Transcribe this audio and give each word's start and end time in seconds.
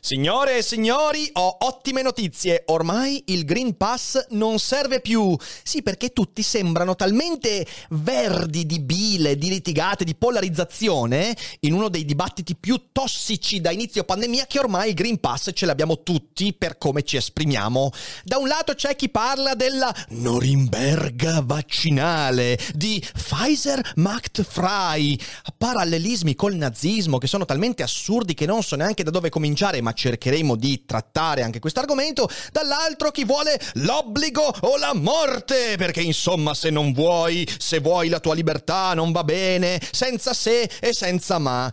Signore 0.00 0.58
e 0.58 0.62
signori, 0.62 1.28
ho 1.34 1.58
ottime 1.60 2.00
notizie. 2.00 2.62
Ormai 2.68 3.22
il 3.26 3.44
Green 3.44 3.76
Pass 3.76 4.26
non 4.30 4.58
serve 4.58 5.00
più. 5.00 5.36
Sì, 5.62 5.82
perché 5.82 6.12
tutti 6.14 6.42
sembrano 6.42 6.96
talmente 6.96 7.66
verdi 7.90 8.64
di 8.64 8.80
bile, 8.80 9.36
di 9.36 9.50
litigate, 9.50 10.04
di 10.04 10.14
polarizzazione 10.14 11.36
in 11.60 11.74
uno 11.74 11.90
dei 11.90 12.06
dibattiti 12.06 12.56
più 12.56 12.84
tossici 12.92 13.60
da 13.60 13.70
inizio 13.70 14.04
pandemia 14.04 14.46
che 14.46 14.58
ormai 14.58 14.88
il 14.88 14.94
Green 14.94 15.20
Pass 15.20 15.50
ce 15.52 15.66
l'abbiamo 15.66 16.02
tutti 16.02 16.54
per 16.54 16.78
come 16.78 17.02
ci 17.02 17.16
esprimiamo. 17.16 17.90
Da 18.24 18.38
un 18.38 18.48
lato 18.48 18.74
c'è 18.74 18.96
chi 18.96 19.10
parla 19.10 19.54
della 19.54 19.94
Norimberga 20.08 21.42
vaccinale, 21.44 22.58
di 22.74 23.04
Pfizer 23.12 23.92
Macht 23.96 24.42
Frei, 24.42 25.20
parallelismi 25.58 26.34
col 26.34 26.54
nazismo 26.54 27.18
che 27.18 27.26
sono 27.26 27.44
talmente 27.44 27.82
assurdi 27.82 28.32
che 28.32 28.46
non 28.46 28.62
so 28.62 28.74
neanche 28.74 29.02
da 29.02 29.10
dove 29.10 29.28
cominciare 29.28 29.56
cominciare, 29.58 29.80
ma 29.80 29.92
cercheremo 29.92 30.54
di 30.54 30.84
trattare 30.84 31.42
anche 31.42 31.58
questo 31.58 31.80
argomento. 31.80 32.28
Dall'altro 32.52 33.10
chi 33.10 33.24
vuole? 33.24 33.60
L'obbligo 33.74 34.54
o 34.60 34.76
la 34.76 34.94
morte, 34.94 35.74
perché 35.76 36.00
insomma 36.00 36.54
se 36.54 36.70
non 36.70 36.92
vuoi, 36.92 37.48
se 37.58 37.80
vuoi 37.80 38.08
la 38.08 38.20
tua 38.20 38.34
libertà 38.34 38.94
non 38.94 39.10
va 39.10 39.24
bene, 39.24 39.80
senza 39.90 40.32
se 40.32 40.70
e 40.80 40.92
senza 40.92 41.38
ma. 41.38 41.72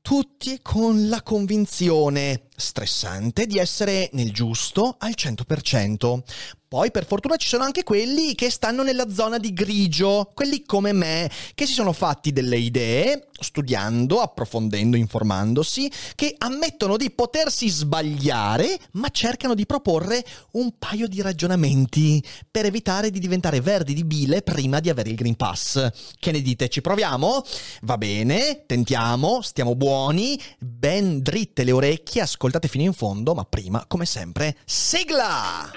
Tutti 0.00 0.58
con 0.62 1.08
la 1.08 1.22
convinzione 1.22 2.48
stressante 2.62 3.46
di 3.46 3.58
essere 3.58 4.08
nel 4.12 4.32
giusto 4.32 4.96
al 4.98 5.14
100%. 5.16 6.22
Poi 6.72 6.90
per 6.90 7.04
fortuna 7.04 7.36
ci 7.36 7.48
sono 7.48 7.64
anche 7.64 7.82
quelli 7.82 8.34
che 8.34 8.48
stanno 8.48 8.82
nella 8.82 9.10
zona 9.10 9.36
di 9.36 9.52
grigio, 9.52 10.30
quelli 10.32 10.62
come 10.64 10.92
me, 10.92 11.30
che 11.54 11.66
si 11.66 11.74
sono 11.74 11.92
fatti 11.92 12.32
delle 12.32 12.56
idee, 12.56 13.28
studiando, 13.38 14.20
approfondendo, 14.22 14.96
informandosi, 14.96 15.92
che 16.14 16.34
ammettono 16.38 16.96
di 16.96 17.10
potersi 17.10 17.68
sbagliare, 17.68 18.78
ma 18.92 19.10
cercano 19.10 19.52
di 19.52 19.66
proporre 19.66 20.24
un 20.52 20.72
paio 20.78 21.08
di 21.08 21.20
ragionamenti 21.20 22.24
per 22.50 22.64
evitare 22.64 23.10
di 23.10 23.18
diventare 23.18 23.60
verdi 23.60 23.92
di 23.92 24.04
bile 24.04 24.40
prima 24.40 24.80
di 24.80 24.88
avere 24.88 25.10
il 25.10 25.16
Green 25.16 25.36
Pass. 25.36 25.90
Che 26.18 26.32
ne 26.32 26.40
dite? 26.40 26.70
Ci 26.70 26.80
proviamo? 26.80 27.44
Va 27.82 27.98
bene, 27.98 28.64
tentiamo, 28.64 29.42
stiamo 29.42 29.74
buoni, 29.74 30.40
ben 30.58 31.20
dritte 31.20 31.64
le 31.64 31.72
orecchie, 31.72 32.22
ascoltate 32.52 32.68
fino 32.68 32.84
in 32.84 32.92
fondo, 32.92 33.34
ma 33.34 33.44
prima, 33.44 33.84
come 33.86 34.04
sempre, 34.04 34.56
sigla! 34.64 35.70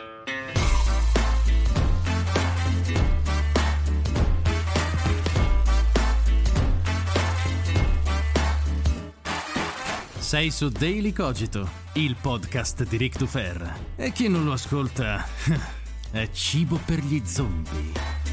Sei 10.18 10.52
su 10.52 10.70
Daily 10.70 11.14
Cogito, 11.14 11.70
il 11.94 12.16
podcast 12.20 12.84
di 12.84 12.98
Rick 12.98 13.18
Dufer. 13.18 13.94
E 13.96 14.12
chi 14.12 14.28
non 14.28 14.44
lo 14.44 14.53
ascolta 14.53 15.26
è 16.12 16.30
cibo 16.31 16.80
per 16.84 17.00
gli 17.00 17.22
zombie. 17.23 18.25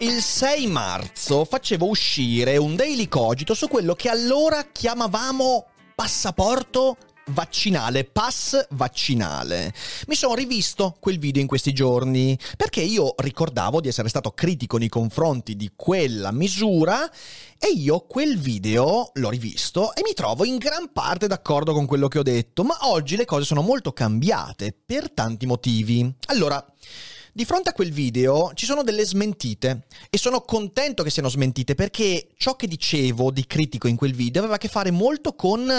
Il 0.00 0.20
6 0.20 0.66
marzo 0.66 1.46
facevo 1.46 1.88
uscire 1.88 2.58
un 2.58 2.76
Daily 2.76 3.08
Cogito 3.08 3.54
su 3.54 3.66
quello 3.66 3.94
che 3.94 4.10
allora 4.10 4.66
chiamavamo 4.70 5.64
passaporto 5.94 6.98
vaccinale, 7.28 8.04
pass 8.04 8.66
vaccinale. 8.72 9.72
Mi 10.08 10.14
sono 10.14 10.34
rivisto 10.34 10.96
quel 11.00 11.18
video 11.18 11.40
in 11.40 11.48
questi 11.48 11.72
giorni 11.72 12.38
perché 12.58 12.82
io 12.82 13.14
ricordavo 13.16 13.80
di 13.80 13.88
essere 13.88 14.10
stato 14.10 14.32
critico 14.32 14.76
nei 14.76 14.90
confronti 14.90 15.56
di 15.56 15.72
quella 15.74 16.30
misura 16.30 17.10
e 17.58 17.68
io 17.74 18.00
quel 18.00 18.38
video 18.38 19.12
l'ho 19.14 19.30
rivisto 19.30 19.94
e 19.94 20.02
mi 20.04 20.12
trovo 20.12 20.44
in 20.44 20.58
gran 20.58 20.92
parte 20.92 21.26
d'accordo 21.26 21.72
con 21.72 21.86
quello 21.86 22.08
che 22.08 22.18
ho 22.18 22.22
detto, 22.22 22.64
ma 22.64 22.76
oggi 22.82 23.16
le 23.16 23.24
cose 23.24 23.46
sono 23.46 23.62
molto 23.62 23.94
cambiate 23.94 24.76
per 24.84 25.10
tanti 25.10 25.46
motivi. 25.46 26.14
Allora, 26.26 26.62
di 27.36 27.44
fronte 27.44 27.68
a 27.68 27.74
quel 27.74 27.92
video 27.92 28.52
ci 28.54 28.64
sono 28.64 28.82
delle 28.82 29.04
smentite 29.04 29.82
e 30.08 30.16
sono 30.16 30.40
contento 30.40 31.02
che 31.02 31.10
siano 31.10 31.28
smentite 31.28 31.74
perché 31.74 32.28
ciò 32.38 32.56
che 32.56 32.66
dicevo 32.66 33.30
di 33.30 33.46
critico 33.46 33.88
in 33.88 33.96
quel 33.96 34.14
video 34.14 34.40
aveva 34.40 34.54
a 34.54 34.58
che 34.58 34.68
fare 34.68 34.90
molto 34.90 35.34
con 35.34 35.70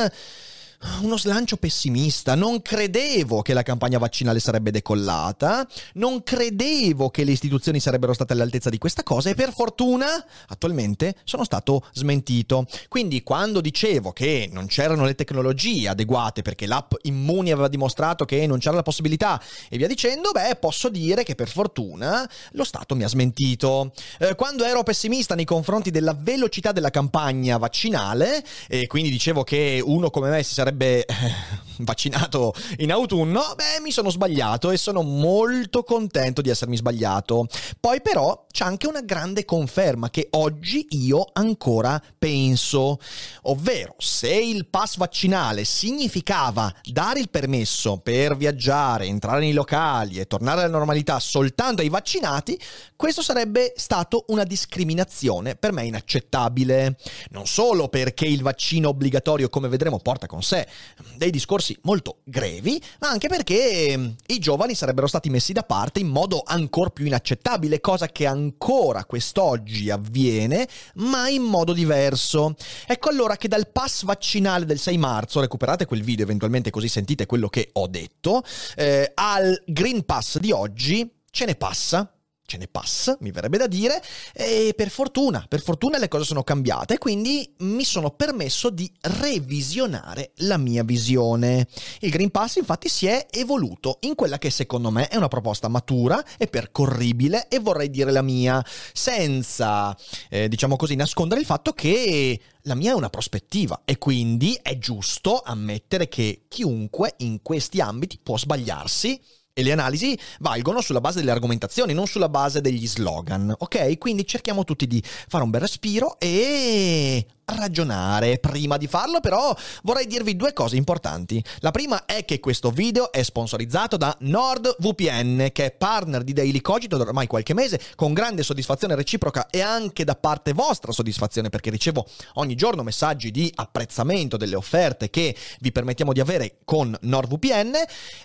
uno 1.02 1.18
slancio 1.18 1.58
pessimista. 1.58 2.36
Non 2.36 2.62
credevo 2.62 3.42
che 3.42 3.54
la 3.54 3.64
campagna 3.64 3.98
vaccinale 3.98 4.40
sarebbe 4.40 4.72
decollata, 4.72 5.68
non 5.94 6.24
credevo 6.24 7.10
che 7.10 7.24
le 7.24 7.32
istituzioni 7.32 7.80
sarebbero 7.80 8.14
state 8.14 8.34
all'altezza 8.34 8.70
di 8.70 8.78
questa 8.78 9.04
cosa 9.04 9.30
e 9.30 9.36
per 9.36 9.52
fortuna 9.52 10.08
attualmente 10.48 11.16
sono 11.24 11.44
stato 11.44 11.86
smentito. 11.94 12.66
Quindi 12.88 13.24
quando 13.24 13.62
dicevo 13.62 14.12
che 14.12 14.50
non 14.52 14.68
c'erano 14.68 15.06
le 15.06 15.16
tecnologie 15.16 15.90
adeguate 15.90 16.42
perché 16.42 16.66
l'app 16.66 16.94
Immuni 17.04 17.52
aveva 17.52 17.68
dimostrato 17.68 18.26
che 18.26 18.46
non 18.48 18.59
c'era 18.59 18.76
la 18.76 18.84
possibilità 18.84 19.42
e 19.70 19.78
via 19.78 19.88
dicendo, 19.88 20.32
beh, 20.32 20.58
posso 20.59 20.90
dire 20.90 21.24
che 21.24 21.36
per 21.36 21.50
fortuna 21.50 22.30
lo 22.52 22.64
Stato 22.64 22.96
mi 22.96 23.04
ha 23.04 23.08
smentito. 23.08 23.94
Eh, 24.20 24.36
quando 24.36 24.66
ero 24.66 24.84
pessimista 24.84 25.36
nei 25.36 25.46
confronti 25.46 25.90
della 25.90 26.16
velocità 26.18 26.72
della 26.72 26.90
campagna 26.90 27.58
vaccinale 27.58 28.44
e 28.68 28.88
quindi 28.88 29.09
dicevo 29.09 29.44
che 29.44 29.82
uno 29.84 30.09
come 30.09 30.30
me 30.30 30.44
si 30.44 30.54
sarebbe 30.54 30.66
sarebbe 30.67 31.05
eh, 31.07 31.33
vaccinato 31.80 32.54
in 32.78 32.92
autunno, 32.92 33.54
beh, 33.56 33.82
mi 33.82 33.92
sono 33.92 34.10
sbagliato 34.10 34.72
e 34.72 34.78
sono 34.78 35.02
molto 35.02 35.84
contento 35.84 36.42
di 36.42 36.50
essermi 36.50 36.78
sbagliato. 36.78 37.48
Poi 37.80 38.02
però 38.02 38.46
c'è 38.52 38.66
anche 38.66 38.88
una 38.88 39.02
grande 39.02 39.46
conferma 39.46 40.10
che 40.10 40.28
oggi 40.32 40.88
io 40.92 41.28
ancora 41.34 42.02
penso, 42.18 43.00
ovvero 43.44 43.96
se 43.98 44.34
il 44.34 44.68
pass 44.68 44.98
vaccinale 44.98 45.64
significava 45.64 46.74
dare 46.84 47.20
il 47.20 47.30
permesso 47.30 47.98
per 47.98 48.36
viaggiare, 48.36 49.06
entrare 49.06 49.40
nei 49.40 49.54
locali 49.54 50.20
e 50.20 50.28
tornare 50.28 50.62
alla 50.62 50.78
normalità 50.78 51.20
soltanto 51.20 51.82
ai 51.82 51.90
vaccinati, 51.90 52.59
questo 52.96 53.22
sarebbe 53.22 53.74
stato 53.76 54.26
una 54.30 54.44
discriminazione 54.44 55.56
per 55.56 55.72
me 55.72 55.86
inaccettabile. 55.86 56.98
Non 57.30 57.46
solo 57.46 57.90
perché 57.90 58.26
il 58.26 58.42
vaccino 58.42 58.90
obbligatorio, 58.90 59.50
come 59.50 59.68
vedremo, 59.68 60.00
porta 60.00 60.28
con 60.28 60.42
sé 60.42 60.68
dei 61.16 61.30
discorsi 61.30 61.66
molto 61.83 62.19
grevi, 62.23 62.81
ma 63.00 63.09
anche 63.09 63.28
perché 63.28 63.97
mm, 63.97 64.09
i 64.28 64.39
giovani 64.39 64.75
sarebbero 64.75 65.07
stati 65.07 65.29
messi 65.29 65.53
da 65.53 65.63
parte 65.63 66.00
in 66.00 66.07
modo 66.07 66.44
ancora 66.45 66.89
più 66.89 67.05
inaccettabile, 67.05 67.81
cosa 67.81 68.07
che 68.07 68.25
ancora 68.25 69.05
quest'oggi 69.05 69.89
avviene, 69.89 70.67
ma 70.95 71.29
in 71.29 71.44
modo 71.44 71.73
diverso. 71.73 72.55
Ecco 72.85 73.09
allora 73.09 73.38
che 73.38 73.47
dal 73.47 73.69
pass 73.72 74.03
vaccinale 74.03 74.66
del 74.66 74.79
6 74.79 74.97
marzo, 74.97 75.39
recuperate 75.39 75.85
quel 75.85 76.03
video 76.03 76.25
eventualmente 76.25 76.69
così 76.69 76.88
sentite 76.88 77.25
quello 77.25 77.47
che 77.50 77.69
ho 77.73 77.88
detto, 77.88 78.44
eh, 78.75 79.11
al 79.16 79.61
Green 79.66 80.05
Pass 80.05 80.38
di 80.38 80.51
oggi 80.51 81.09
ce 81.29 81.45
ne 81.45 81.55
passa 81.55 82.11
ce 82.47 82.58
ne 82.58 82.68
passa, 82.68 83.18
mi 83.19 83.31
verrebbe 83.31 83.58
da 83.58 83.68
dire, 83.68 84.02
e 84.34 84.74
per 84.74 84.90
fortuna, 84.90 85.46
per 85.47 85.62
fortuna 85.62 85.97
le 85.97 86.08
cose 86.08 86.24
sono 86.24 86.44
cambiate 86.44 86.97
quindi 86.97 87.53
mi 87.59 87.84
sono 87.84 88.12
permesso 88.12 88.69
di 88.69 88.90
revisionare 89.02 90.32
la 90.38 90.58
mia 90.58 90.84
visione. 90.84 91.67
Il 91.99 92.09
Green 92.09 92.32
Pass 92.32 92.55
infatti 92.55 92.88
si 92.88 93.05
è 93.05 93.28
evoluto 93.29 93.97
in 94.02 94.16
quella 94.16 94.38
che 94.38 94.49
secondo 94.49 94.91
me 94.91 95.09
è 95.09 95.17
una 95.17 95.28
proposta 95.28 95.67
matura 95.67 96.23
e 96.38 96.47
percorribile 96.47 97.49
e 97.49 97.59
vorrei 97.59 97.90
dire 97.90 98.11
la 98.11 98.22
mia, 98.22 98.64
senza, 98.94 99.96
eh, 100.29 100.47
diciamo 100.47 100.78
così, 100.78 100.96
nascondere 100.96 101.41
il 101.41 101.46
fatto 101.46 101.73
che 101.73 102.40
la 102.61 102.76
mia 102.76 102.91
è 102.91 102.96
una 102.96 103.09
prospettiva 103.09 103.82
e 103.84 103.97
quindi 103.97 104.58
è 104.61 104.78
giusto 104.78 105.41
ammettere 105.44 106.08
che 106.08 106.46
chiunque 106.47 107.16
in 107.17 107.41
questi 107.41 107.82
ambiti 107.82 108.17
può 108.23 108.38
sbagliarsi 108.38 109.20
e 109.58 109.64
le 109.64 109.72
analisi 109.72 110.16
valgono 110.40 110.82
sulla 110.82 111.02
base 111.02 111.18
delle 111.18 111.32
argomentazioni, 111.32 111.92
non 111.92 112.06
sulla 112.06 112.30
base 112.30 112.62
degli 112.62 112.86
slogan, 112.86 113.52
ok? 113.58 113.98
Quindi 113.98 114.24
cerchiamo 114.24 114.64
tutti 114.64 114.86
di 114.86 115.02
fare 115.04 115.44
un 115.44 115.50
bel 115.50 115.62
respiro 115.62 116.20
e 116.20 117.26
ragionare. 117.55 118.40
Prima 118.40 118.78
di 118.78 118.88
farlo 118.88 119.20
però 119.20 119.55
vorrei 119.84 120.05
dirvi 120.05 120.35
due 120.35 120.53
cose 120.53 120.76
importanti. 120.76 121.44
La 121.59 121.72
prima 121.72 122.05
è 122.05 122.26
che 122.26 122.40
questo 122.40 122.72
video 122.72 123.11
è 123.11 123.23
sponsorizzato 123.23 123.97
da 123.97 124.16
NordVPN, 124.20 125.49
che 125.53 125.66
è 125.66 125.72
partner 125.72 126.23
di 126.23 126.34
Daily 126.34 126.61
Cogito 126.61 126.97
da 126.97 127.03
ormai 127.03 127.28
qualche 127.28 127.53
mese, 127.53 127.79
con 127.96 128.14
grande 128.14 128.44
soddisfazione 128.44 128.96
reciproca 128.96 129.47
e 129.49 129.61
anche 129.61 130.03
da 130.03 130.16
parte 130.16 130.53
vostra 130.53 130.91
soddisfazione, 130.91 131.49
perché 131.49 131.70
ricevo 131.70 132.05
ogni 132.34 132.55
giorno 132.55 132.84
messaggi 132.84 133.32
di 133.32 133.52
apprezzamento 133.55 134.38
delle 134.38 134.55
offerte 134.55 135.09
che 135.09 135.35
vi 135.59 135.72
permettiamo 135.72 136.14
di 136.14 136.20
avere 136.20 136.58
con 136.66 136.96
NordVPN. 136.99 137.73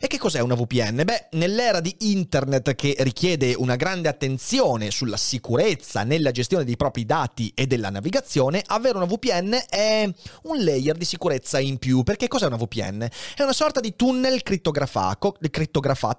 E 0.01 0.07
che 0.09 0.19
cos'è 0.19 0.41
una 0.41 0.55
VPN? 0.55 1.03
Beh, 1.05 1.29
nell'era 1.33 1.81
di 1.81 1.95
internet 2.01 2.75
che 2.75 2.97
richiede 2.99 3.55
una 3.55 3.77
grande 3.77 4.09
attenzione 4.09 4.91
sulla 4.91 5.17
sicurezza 5.17 6.03
nella 6.03 6.33
gestione 6.33 6.65
dei 6.65 6.77
propri 6.77 7.07
dati 7.07 7.53
e 7.55 7.67
della 7.67 7.91
navigazione, 7.91 8.63
avere 8.67 8.97
una 8.97 9.07
VPN 9.07 9.12
è 9.69 10.09
un 10.43 10.65
layer 10.65 10.97
di 10.97 11.05
sicurezza 11.05 11.59
in 11.59 11.79
più. 11.79 12.03
Perché 12.03 12.29
cos'è 12.29 12.47
una 12.47 12.57
VPN? 12.57 13.09
È 13.37 13.43
una 13.43 13.53
sorta 13.53 13.81
di 13.81 13.97
tunnel 13.97 14.43
crittografato 14.43 15.37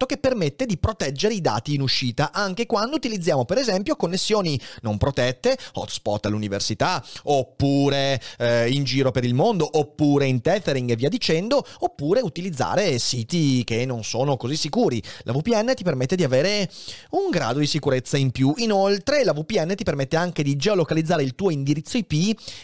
che 0.05 0.17
permette 0.17 0.65
di 0.65 0.77
proteggere 0.77 1.33
i 1.33 1.41
dati 1.41 1.73
in 1.73 1.81
uscita 1.81 2.31
anche 2.31 2.65
quando 2.65 2.95
utilizziamo 2.95 3.45
per 3.45 3.57
esempio 3.57 3.95
connessioni 3.95 4.59
non 4.81 4.97
protette, 4.97 5.57
hotspot 5.73 6.25
all'università, 6.25 7.03
oppure 7.23 8.21
eh, 8.37 8.69
in 8.71 8.83
giro 8.83 9.11
per 9.11 9.23
il 9.23 9.33
mondo, 9.33 9.69
oppure 9.71 10.25
in 10.25 10.41
tethering 10.41 10.89
e 10.89 10.95
via 10.95 11.09
dicendo, 11.09 11.65
oppure 11.79 12.21
utilizzare 12.21 12.99
siti 12.99 13.63
che 13.63 13.85
non 13.85 14.03
sono 14.03 14.37
così 14.37 14.55
sicuri. 14.55 15.01
La 15.23 15.33
VPN 15.33 15.73
ti 15.75 15.83
permette 15.83 16.15
di 16.15 16.23
avere 16.23 16.69
un 17.11 17.29
grado 17.29 17.59
di 17.59 17.67
sicurezza 17.67 18.17
in 18.17 18.31
più. 18.31 18.53
Inoltre 18.57 19.23
la 19.23 19.33
VPN 19.33 19.75
ti 19.75 19.83
permette 19.83 20.15
anche 20.15 20.43
di 20.43 20.55
geolocalizzare 20.55 21.23
il 21.23 21.35
tuo 21.35 21.49
indirizzo 21.49 21.97
IP 21.97 22.11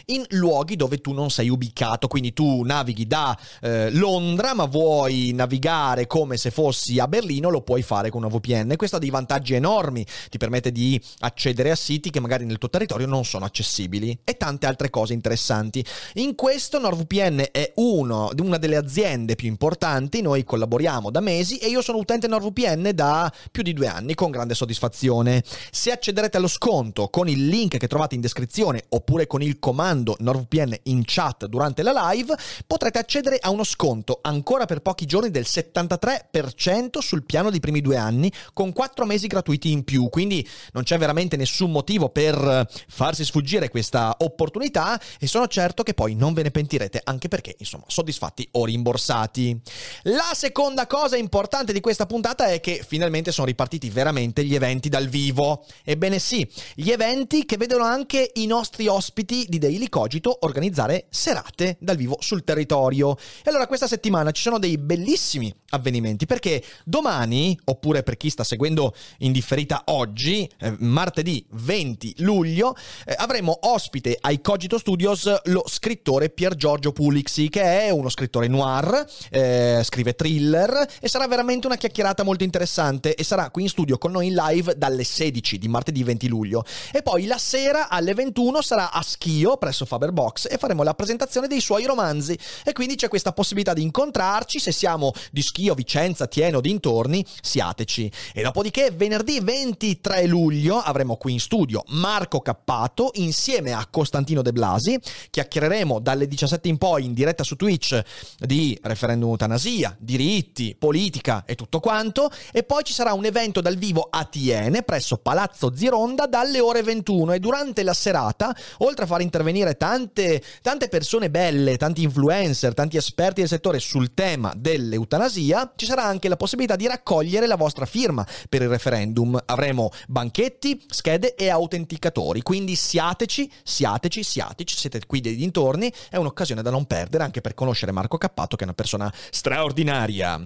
in 0.06 0.19
luoghi 0.30 0.76
dove 0.76 1.00
tu 1.00 1.12
non 1.12 1.30
sei 1.30 1.48
ubicato, 1.48 2.08
quindi 2.08 2.32
tu 2.32 2.62
navighi 2.62 3.06
da 3.06 3.38
eh, 3.60 3.90
Londra 3.90 4.54
ma 4.54 4.64
vuoi 4.64 5.32
navigare 5.32 6.06
come 6.06 6.36
se 6.36 6.50
fossi 6.50 6.98
a 6.98 7.08
Berlino, 7.08 7.50
lo 7.50 7.62
puoi 7.62 7.82
fare 7.82 8.10
con 8.10 8.22
una 8.22 8.34
VPN. 8.34 8.74
Questo 8.76 8.96
ha 8.96 8.98
dei 8.98 9.10
vantaggi 9.10 9.54
enormi, 9.54 10.06
ti 10.28 10.38
permette 10.38 10.72
di 10.72 11.00
accedere 11.20 11.70
a 11.70 11.76
siti 11.76 12.10
che 12.10 12.20
magari 12.20 12.44
nel 12.44 12.58
tuo 12.58 12.70
territorio 12.70 13.06
non 13.06 13.24
sono 13.24 13.44
accessibili 13.44 14.18
e 14.24 14.36
tante 14.36 14.66
altre 14.66 14.90
cose 14.90 15.12
interessanti. 15.12 15.84
In 16.14 16.34
questo 16.34 16.78
NordVPN 16.78 17.46
è 17.50 17.72
uno, 17.76 18.30
una 18.40 18.58
delle 18.58 18.76
aziende 18.76 19.34
più 19.34 19.48
importanti, 19.48 20.22
noi 20.22 20.44
collaboriamo 20.44 21.10
da 21.10 21.20
mesi 21.20 21.58
e 21.58 21.68
io 21.68 21.82
sono 21.82 21.98
utente 21.98 22.28
NordVPN 22.28 22.90
da 22.94 23.32
più 23.50 23.62
di 23.62 23.72
due 23.72 23.86
anni 23.86 24.14
con 24.14 24.30
grande 24.30 24.54
soddisfazione. 24.54 25.42
Se 25.70 25.90
accederete 25.90 26.36
allo 26.36 26.48
sconto 26.48 27.08
con 27.08 27.28
il 27.28 27.46
link 27.46 27.76
che 27.76 27.88
trovate 27.88 28.14
in 28.14 28.20
descrizione 28.20 28.84
oppure 28.90 29.26
con 29.26 29.42
il 29.42 29.58
comando 29.58 30.09
NordVPN 30.18 30.74
in 30.84 31.02
chat 31.04 31.46
durante 31.46 31.82
la 31.82 32.10
live, 32.10 32.34
potrete 32.66 32.98
accedere 32.98 33.38
a 33.40 33.50
uno 33.50 33.64
sconto 33.64 34.18
ancora 34.22 34.66
per 34.66 34.80
pochi 34.80 35.06
giorni 35.06 35.30
del 35.30 35.46
73% 35.46 36.98
sul 36.98 37.24
piano 37.24 37.50
dei 37.50 37.60
primi 37.60 37.80
due 37.80 37.96
anni 37.96 38.32
con 38.52 38.72
4 38.72 39.04
mesi 39.04 39.26
gratuiti 39.26 39.70
in 39.70 39.84
più. 39.84 40.08
Quindi 40.08 40.46
non 40.72 40.82
c'è 40.82 40.98
veramente 40.98 41.36
nessun 41.36 41.70
motivo 41.70 42.08
per 42.08 42.68
farsi 42.88 43.24
sfuggire 43.24 43.68
questa 43.68 44.14
opportunità 44.18 45.00
e 45.18 45.26
sono 45.26 45.46
certo 45.46 45.82
che 45.82 45.94
poi 45.94 46.14
non 46.14 46.32
ve 46.32 46.42
ne 46.42 46.50
pentirete 46.50 47.00
anche 47.04 47.28
perché 47.28 47.54
insomma 47.58 47.84
soddisfatti 47.86 48.48
o 48.52 48.64
rimborsati. 48.64 49.60
La 50.04 50.32
seconda 50.34 50.86
cosa 50.86 51.16
importante 51.16 51.72
di 51.72 51.80
questa 51.80 52.06
puntata 52.06 52.46
è 52.46 52.60
che 52.60 52.84
finalmente 52.86 53.32
sono 53.32 53.46
ripartiti 53.46 53.90
veramente 53.90 54.44
gli 54.44 54.54
eventi 54.54 54.88
dal 54.88 55.08
vivo. 55.08 55.64
Ebbene 55.84 56.18
sì, 56.18 56.48
gli 56.74 56.90
eventi 56.90 57.44
che 57.44 57.56
vedono 57.56 57.84
anche 57.84 58.30
i 58.34 58.46
nostri 58.46 58.86
ospiti 58.86 59.46
di 59.48 59.58
Daily 59.58 59.88
Cogito 60.00 60.38
organizzare 60.46 61.08
serate 61.10 61.76
dal 61.78 61.96
vivo 61.96 62.16
sul 62.20 62.42
territorio. 62.42 63.18
E 63.44 63.50
allora 63.50 63.66
questa 63.66 63.86
settimana 63.86 64.30
ci 64.30 64.40
sono 64.40 64.58
dei 64.58 64.78
bellissimi 64.78 65.54
avvenimenti 65.72 66.24
perché 66.24 66.64
domani, 66.84 67.58
oppure 67.64 68.02
per 68.02 68.16
chi 68.16 68.30
sta 68.30 68.42
seguendo 68.42 68.94
in 69.18 69.30
differita 69.30 69.82
oggi, 69.86 70.48
eh, 70.58 70.74
martedì 70.78 71.44
20 71.50 72.14
luglio, 72.20 72.74
eh, 73.04 73.14
avremo 73.18 73.58
ospite 73.60 74.16
ai 74.18 74.40
Cogito 74.40 74.78
Studios 74.78 75.42
lo 75.44 75.64
scrittore 75.66 76.30
Pier 76.30 76.56
Giorgio 76.56 76.92
Pulixi, 76.92 77.50
che 77.50 77.82
è 77.82 77.90
uno 77.90 78.08
scrittore 78.08 78.48
noir, 78.48 79.06
eh, 79.28 79.82
scrive 79.84 80.14
thriller 80.14 80.88
e 80.98 81.08
sarà 81.10 81.26
veramente 81.28 81.66
una 81.66 81.76
chiacchierata 81.76 82.22
molto 82.22 82.42
interessante 82.42 83.14
e 83.14 83.22
sarà 83.22 83.50
qui 83.50 83.64
in 83.64 83.68
studio 83.68 83.98
con 83.98 84.12
noi 84.12 84.28
in 84.28 84.34
live 84.34 84.78
dalle 84.78 85.04
16 85.04 85.58
di 85.58 85.68
martedì 85.68 86.02
20 86.02 86.26
luglio. 86.26 86.64
E 86.90 87.02
poi 87.02 87.26
la 87.26 87.36
sera 87.36 87.90
alle 87.90 88.14
21 88.14 88.62
sarà 88.62 88.92
a 88.92 89.02
Schio 89.02 89.58
presso 89.58 89.79
Faber 89.84 90.12
Box 90.12 90.46
e 90.50 90.56
faremo 90.58 90.82
la 90.82 90.94
presentazione 90.94 91.46
dei 91.46 91.60
suoi 91.60 91.84
romanzi. 91.84 92.38
E 92.64 92.72
quindi 92.72 92.94
c'è 92.96 93.08
questa 93.08 93.32
possibilità 93.32 93.72
di 93.72 93.82
incontrarci. 93.82 94.58
Se 94.58 94.72
siamo 94.72 95.12
di 95.30 95.42
Schio, 95.42 95.74
Vicenza, 95.74 96.26
Tieno, 96.26 96.60
dintorni, 96.60 97.24
siateci. 97.40 98.10
E 98.34 98.42
dopodiché 98.42 98.90
venerdì 98.90 99.40
23 99.40 100.26
luglio 100.26 100.76
avremo 100.78 101.16
qui 101.16 101.32
in 101.32 101.40
studio 101.40 101.82
Marco 101.88 102.40
Cappato 102.40 103.10
insieme 103.14 103.72
a 103.72 103.86
Costantino 103.90 104.42
De 104.42 104.52
Blasi, 104.52 104.98
chiacchiereremo 105.30 105.98
dalle 105.98 106.26
17 106.26 106.68
in 106.68 106.78
poi 106.78 107.04
in 107.04 107.12
diretta 107.12 107.44
su 107.44 107.56
Twitch 107.56 108.00
di 108.38 108.78
referendum 108.82 109.30
eutanasia, 109.30 109.96
diritti, 109.98 110.76
politica 110.78 111.44
e 111.46 111.54
tutto 111.54 111.80
quanto. 111.80 112.30
E 112.52 112.62
poi 112.62 112.84
ci 112.84 112.92
sarà 112.92 113.12
un 113.12 113.24
evento 113.24 113.60
dal 113.60 113.76
vivo 113.76 114.08
a 114.10 114.24
Tiene 114.24 114.82
presso 114.82 115.16
Palazzo 115.16 115.74
Zironda 115.74 116.26
dalle 116.26 116.60
ore 116.60 116.82
21 116.82 117.32
e 117.32 117.38
durante 117.38 117.82
la 117.82 117.94
serata, 117.94 118.54
oltre 118.78 119.04
a 119.04 119.06
far 119.06 119.20
intervenire 119.20 119.69
tante, 119.76 120.42
tante 120.62 120.88
persone 120.88 121.30
belle, 121.30 121.76
tanti 121.76 122.02
influencer, 122.02 122.74
tanti 122.74 122.96
esperti 122.96 123.40
del 123.40 123.48
settore 123.48 123.78
sul 123.78 124.14
tema 124.14 124.52
dell'eutanasia, 124.56 125.72
ci 125.76 125.86
sarà 125.86 126.04
anche 126.04 126.28
la 126.28 126.36
possibilità 126.36 126.76
di 126.76 126.86
raccogliere 126.86 127.46
la 127.46 127.56
vostra 127.56 127.86
firma 127.86 128.26
per 128.48 128.62
il 128.62 128.68
referendum. 128.68 129.40
Avremo 129.46 129.90
banchetti, 130.08 130.82
schede 130.88 131.34
e 131.34 131.48
autenticatori, 131.48 132.42
quindi 132.42 132.74
siateci, 132.74 133.50
siateci, 133.62 134.22
siateci, 134.22 134.76
siete 134.76 135.00
qui 135.06 135.20
dei 135.20 135.36
dintorni, 135.36 135.92
è 136.08 136.16
un'occasione 136.16 136.62
da 136.62 136.70
non 136.70 136.86
perdere 136.86 137.24
anche 137.24 137.40
per 137.40 137.54
conoscere 137.54 137.92
Marco 137.92 138.18
Cappato 138.18 138.56
che 138.56 138.62
è 138.62 138.66
una 138.66 138.74
persona 138.74 139.12
straordinaria. 139.30 140.40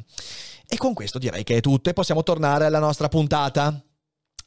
E 0.67 0.77
con 0.77 0.95
questo 0.95 1.19
direi 1.19 1.45
che 1.45 1.57
è 1.57 1.61
tutto 1.61 1.91
e 1.91 1.93
possiamo 1.93 2.23
tornare 2.23 2.65
alla 2.65 2.79
nostra 2.79 3.09
puntata. 3.09 3.83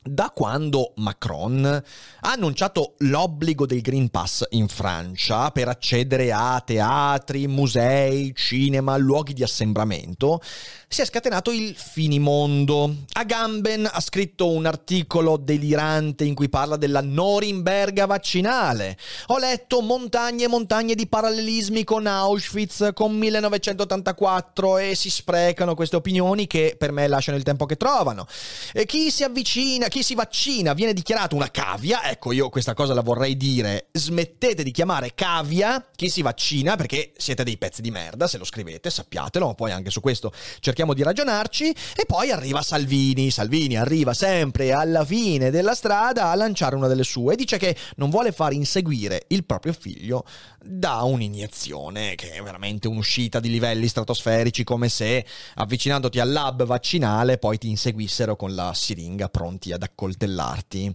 Da 0.09 0.31
quando 0.33 0.93
Macron 0.95 1.65
ha 1.65 2.31
annunciato 2.31 2.95
l'obbligo 2.99 3.65
del 3.65 3.81
Green 3.81 4.09
Pass 4.09 4.45
in 4.51 4.67
Francia 4.67 5.51
per 5.51 5.67
accedere 5.67 6.31
a 6.31 6.61
teatri, 6.65 7.47
musei, 7.47 8.33
cinema, 8.35 8.95
luoghi 8.97 9.33
di 9.33 9.43
assembramento, 9.43 10.41
si 10.89 11.01
è 11.01 11.05
scatenato 11.05 11.51
il 11.51 11.75
finimondo. 11.75 12.93
Agamben 13.13 13.89
ha 13.91 13.99
scritto 13.99 14.49
un 14.49 14.65
articolo 14.65 15.35
delirante 15.35 16.23
in 16.23 16.33
cui 16.33 16.47
parla 16.47 16.77
della 16.77 17.01
Norimberga 17.01 18.05
vaccinale. 18.05 18.97
Ho 19.27 19.37
letto 19.37 19.81
montagne 19.81 20.45
e 20.45 20.47
montagne 20.47 20.95
di 20.95 21.07
parallelismi 21.07 21.83
con 21.83 22.07
Auschwitz, 22.07 22.91
con 22.93 23.15
1984 23.17 24.77
e 24.77 24.95
si 24.95 25.09
sprecano 25.09 25.75
queste 25.75 25.97
opinioni 25.97 26.47
che 26.47 26.75
per 26.77 26.93
me 26.93 27.07
lasciano 27.07 27.37
il 27.37 27.43
tempo 27.43 27.65
che 27.65 27.75
trovano. 27.75 28.25
E 28.71 28.85
chi 28.85 29.11
si 29.11 29.23
avvicina, 29.23 29.89
chi 29.97 30.03
si 30.03 30.15
vaccina 30.15 30.73
viene 30.73 30.93
dichiarato 30.93 31.35
una 31.35 31.51
cavia. 31.51 32.09
Ecco, 32.09 32.31
io 32.31 32.49
questa 32.49 32.73
cosa 32.73 32.93
la 32.93 33.01
vorrei 33.01 33.35
dire. 33.35 33.87
Smettete 33.91 34.63
di 34.63 34.71
chiamare 34.71 35.13
cavia 35.15 35.85
chi 35.95 36.09
si 36.09 36.21
vaccina 36.21 36.75
perché 36.75 37.13
siete 37.17 37.43
dei 37.43 37.57
pezzi 37.57 37.81
di 37.81 37.91
merda, 37.91 38.27
se 38.27 38.37
lo 38.37 38.45
scrivete, 38.45 38.89
sappiatelo, 38.89 39.55
poi 39.55 39.71
anche 39.71 39.89
su 39.89 39.99
questo 39.99 40.31
cerchiamo 40.59 40.87
cerchiamo 40.87 40.93
di 40.93 41.01
ragionarci 41.01 41.75
e 41.95 42.05
poi 42.05 42.29
arriva 42.29 42.61
Salvini. 42.61 43.31
Salvini 43.31 43.77
arriva 43.77 44.13
sempre 44.13 44.71
alla 44.71 45.03
fine 45.03 45.49
della 45.49 45.73
strada 45.73 46.29
a 46.29 46.35
lanciare 46.35 46.75
una 46.75 46.87
delle 46.87 47.03
sue 47.03 47.33
e 47.33 47.35
dice 47.35 47.57
che 47.57 47.75
non 47.95 48.11
vuole 48.11 48.31
far 48.31 48.53
inseguire 48.53 49.23
il 49.29 49.43
proprio 49.43 49.73
figlio 49.73 50.23
da 50.63 51.01
un'iniezione, 51.03 52.15
che 52.15 52.31
è 52.31 52.41
veramente 52.41 52.87
un'uscita 52.87 53.39
di 53.39 53.49
livelli 53.49 53.87
stratosferici, 53.87 54.63
come 54.63 54.89
se 54.89 55.25
avvicinandoti 55.55 56.19
al 56.19 56.31
lab 56.31 56.63
vaccinale 56.65 57.37
poi 57.37 57.57
ti 57.57 57.69
inseguissero 57.69 58.35
con 58.35 58.53
la 58.53 58.73
siringa 58.73 59.29
pronti 59.29 59.71
ad 59.71 59.81
accoltellarti. 59.87 60.93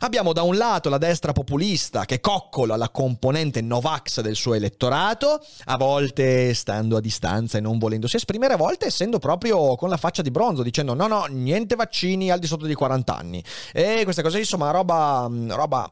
Abbiamo 0.00 0.32
da 0.32 0.42
un 0.42 0.56
lato 0.56 0.88
la 0.88 0.98
destra 0.98 1.32
populista 1.32 2.04
che 2.04 2.20
coccola 2.20 2.76
la 2.76 2.90
componente 2.90 3.60
Novax 3.60 4.20
del 4.20 4.36
suo 4.36 4.54
elettorato, 4.54 5.44
a 5.64 5.76
volte 5.76 6.54
stando 6.54 6.96
a 6.96 7.00
distanza 7.00 7.58
e 7.58 7.60
non 7.60 7.78
volendosi 7.78 8.16
esprimere, 8.16 8.54
a 8.54 8.56
volte 8.56 8.86
essendo 8.86 9.18
proprio 9.18 9.76
con 9.76 9.88
la 9.88 9.96
faccia 9.96 10.22
di 10.22 10.30
bronzo, 10.30 10.62
dicendo 10.62 10.94
no 10.94 11.06
no, 11.06 11.24
niente 11.28 11.74
vaccini 11.74 12.30
al 12.30 12.38
di 12.38 12.46
sotto 12.46 12.66
di 12.66 12.74
40 12.74 13.16
anni. 13.16 13.42
E 13.72 14.02
queste 14.04 14.22
cose 14.22 14.38
insomma 14.38 14.70
roba, 14.70 15.28
roba 15.48 15.90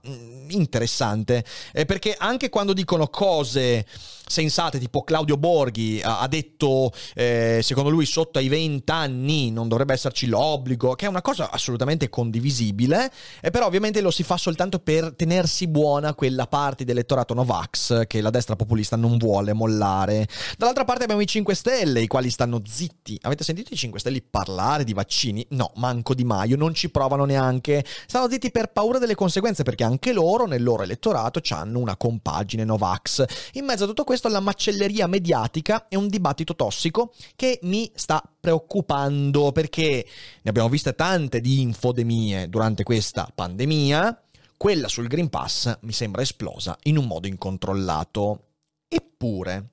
interessante, 0.48 1.44
perché 1.72 2.14
anche 2.16 2.48
quando 2.48 2.72
dicono 2.72 3.08
cose 3.08 3.84
sensate, 4.26 4.78
tipo 4.78 5.02
Claudio 5.02 5.36
Borghi 5.36 6.00
ha 6.02 6.26
detto, 6.28 6.92
eh, 7.14 7.60
secondo 7.62 7.90
lui, 7.90 8.06
sotto 8.06 8.38
ai 8.38 8.48
20 8.48 8.90
anni 8.90 9.50
non 9.50 9.68
dovrebbe 9.68 9.92
esserci 9.92 10.26
l'obbligo, 10.26 10.94
che 10.94 11.06
è 11.06 11.08
una 11.08 11.22
cosa 11.22 11.50
assolutamente 11.50 12.08
condivisibile, 12.24 13.10
e 13.40 13.50
però 13.50 13.66
ovviamente 13.66 14.00
lo 14.00 14.10
si 14.10 14.22
fa 14.22 14.36
soltanto 14.36 14.78
per 14.78 15.14
tenersi 15.14 15.66
buona 15.66 16.14
quella 16.14 16.46
parte 16.46 16.84
dell'elettorato 16.84 17.34
Novax 17.34 18.06
che 18.06 18.20
la 18.20 18.30
destra 18.30 18.56
populista 18.56 18.96
non 18.96 19.18
vuole 19.18 19.52
mollare. 19.52 20.26
Dall'altra 20.56 20.84
parte 20.84 21.04
abbiamo 21.04 21.20
i 21.20 21.26
5 21.26 21.54
Stelle, 21.54 22.00
i 22.00 22.06
quali 22.06 22.30
stanno 22.30 22.62
zitti. 22.64 23.18
Avete 23.22 23.44
sentito 23.44 23.72
i 23.72 23.76
5 23.76 24.00
Stelle 24.00 24.22
parlare 24.28 24.84
di 24.84 24.94
vaccini? 24.94 25.46
No, 25.50 25.72
manco 25.76 26.14
Di 26.14 26.24
Maio, 26.24 26.56
non 26.56 26.74
ci 26.74 26.90
provano 26.90 27.24
neanche. 27.24 27.84
Stanno 28.06 28.30
zitti 28.30 28.50
per 28.50 28.72
paura 28.72 28.98
delle 28.98 29.14
conseguenze, 29.14 29.62
perché 29.62 29.84
anche 29.84 30.12
loro, 30.12 30.46
nel 30.46 30.62
loro 30.62 30.82
elettorato, 30.82 31.40
hanno 31.50 31.78
una 31.78 31.96
compagine 31.96 32.64
Novax. 32.64 33.24
In 33.52 33.64
mezzo 33.64 33.84
a 33.84 33.86
tutto 33.86 34.04
questo 34.04 34.28
la 34.28 34.40
macelleria 34.40 35.06
mediatica 35.06 35.88
è 35.88 35.96
un 35.96 36.08
dibattito 36.08 36.56
tossico 36.56 37.12
che 37.36 37.58
mi 37.62 37.90
sta 37.94 38.22
preoccupando 38.40 39.52
perché 39.52 40.06
ne 40.42 40.50
abbiamo 40.50 40.68
viste 40.68 40.94
tante 40.94 41.40
di 41.40 41.62
infodemie 42.14 42.48
durante 42.48 42.82
questa 42.82 43.30
pandemia. 43.34 44.22
Quella 44.56 44.88
sul 44.88 45.08
Green 45.08 45.28
Pass 45.28 45.78
mi 45.80 45.92
sembra 45.92 46.22
esplosa 46.22 46.76
in 46.84 46.96
un 46.96 47.06
modo 47.06 47.26
incontrollato. 47.26 48.46
Eppure, 48.88 49.70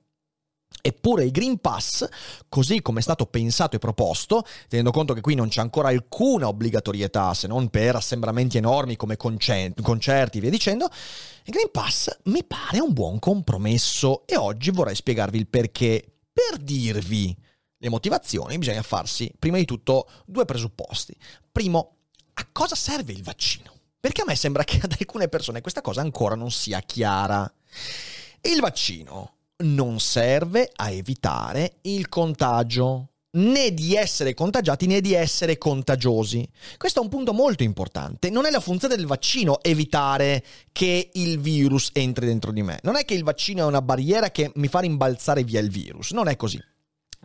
Eppure 0.84 1.22
il 1.24 1.30
Green 1.30 1.60
Pass, 1.60 2.08
così 2.48 2.82
come 2.82 2.98
è 2.98 3.02
stato 3.02 3.26
pensato 3.26 3.76
e 3.76 3.78
proposto, 3.78 4.44
tenendo 4.68 4.90
conto 4.90 5.14
che 5.14 5.20
qui 5.20 5.36
non 5.36 5.48
c'è 5.48 5.60
ancora 5.60 5.88
alcuna 5.88 6.48
obbligatorietà 6.48 7.34
se 7.34 7.46
non 7.46 7.68
per 7.68 7.94
assembramenti 7.94 8.56
enormi 8.56 8.96
come 8.96 9.16
concerti 9.16 10.38
e 10.38 10.40
via 10.40 10.50
dicendo, 10.50 10.86
il 11.44 11.52
Green 11.52 11.70
Pass 11.70 12.10
mi 12.24 12.42
pare 12.42 12.80
un 12.80 12.92
buon 12.92 13.20
compromesso 13.20 14.26
e 14.26 14.36
oggi 14.36 14.70
vorrei 14.70 14.96
spiegarvi 14.96 15.38
il 15.38 15.46
perché. 15.46 16.06
Per 16.32 16.58
dirvi 16.58 17.36
le 17.76 17.88
motivazioni 17.90 18.56
bisogna 18.56 18.82
farsi 18.82 19.30
prima 19.38 19.58
di 19.58 19.66
tutto 19.66 20.08
due 20.24 20.46
presupposti. 20.46 21.14
Primo, 21.52 22.01
a 22.34 22.48
cosa 22.52 22.74
serve 22.74 23.12
il 23.12 23.22
vaccino? 23.22 23.72
Perché 23.98 24.22
a 24.22 24.24
me 24.26 24.34
sembra 24.34 24.64
che 24.64 24.80
ad 24.82 24.94
alcune 24.98 25.28
persone 25.28 25.60
questa 25.60 25.80
cosa 25.80 26.00
ancora 26.00 26.34
non 26.34 26.50
sia 26.50 26.80
chiara. 26.80 27.50
Il 28.40 28.60
vaccino 28.60 29.34
non 29.58 30.00
serve 30.00 30.70
a 30.74 30.90
evitare 30.90 31.76
il 31.82 32.08
contagio 32.08 33.12
né 33.34 33.72
di 33.72 33.94
essere 33.94 34.34
contagiati 34.34 34.86
né 34.86 35.00
di 35.00 35.14
essere 35.14 35.56
contagiosi. 35.56 36.46
Questo 36.76 37.00
è 37.00 37.02
un 37.02 37.08
punto 37.08 37.32
molto 37.32 37.62
importante. 37.62 38.28
Non 38.28 38.46
è 38.46 38.50
la 38.50 38.60
funzione 38.60 38.96
del 38.96 39.06
vaccino 39.06 39.62
evitare 39.62 40.44
che 40.72 41.10
il 41.14 41.40
virus 41.40 41.90
entri 41.92 42.26
dentro 42.26 42.52
di 42.52 42.62
me. 42.62 42.78
Non 42.82 42.96
è 42.96 43.04
che 43.04 43.14
il 43.14 43.22
vaccino 43.24 43.62
è 43.62 43.66
una 43.66 43.82
barriera 43.82 44.30
che 44.30 44.50
mi 44.56 44.68
fa 44.68 44.80
rimbalzare 44.80 45.44
via 45.44 45.60
il 45.60 45.70
virus. 45.70 46.10
Non 46.10 46.28
è 46.28 46.36
così. 46.36 46.62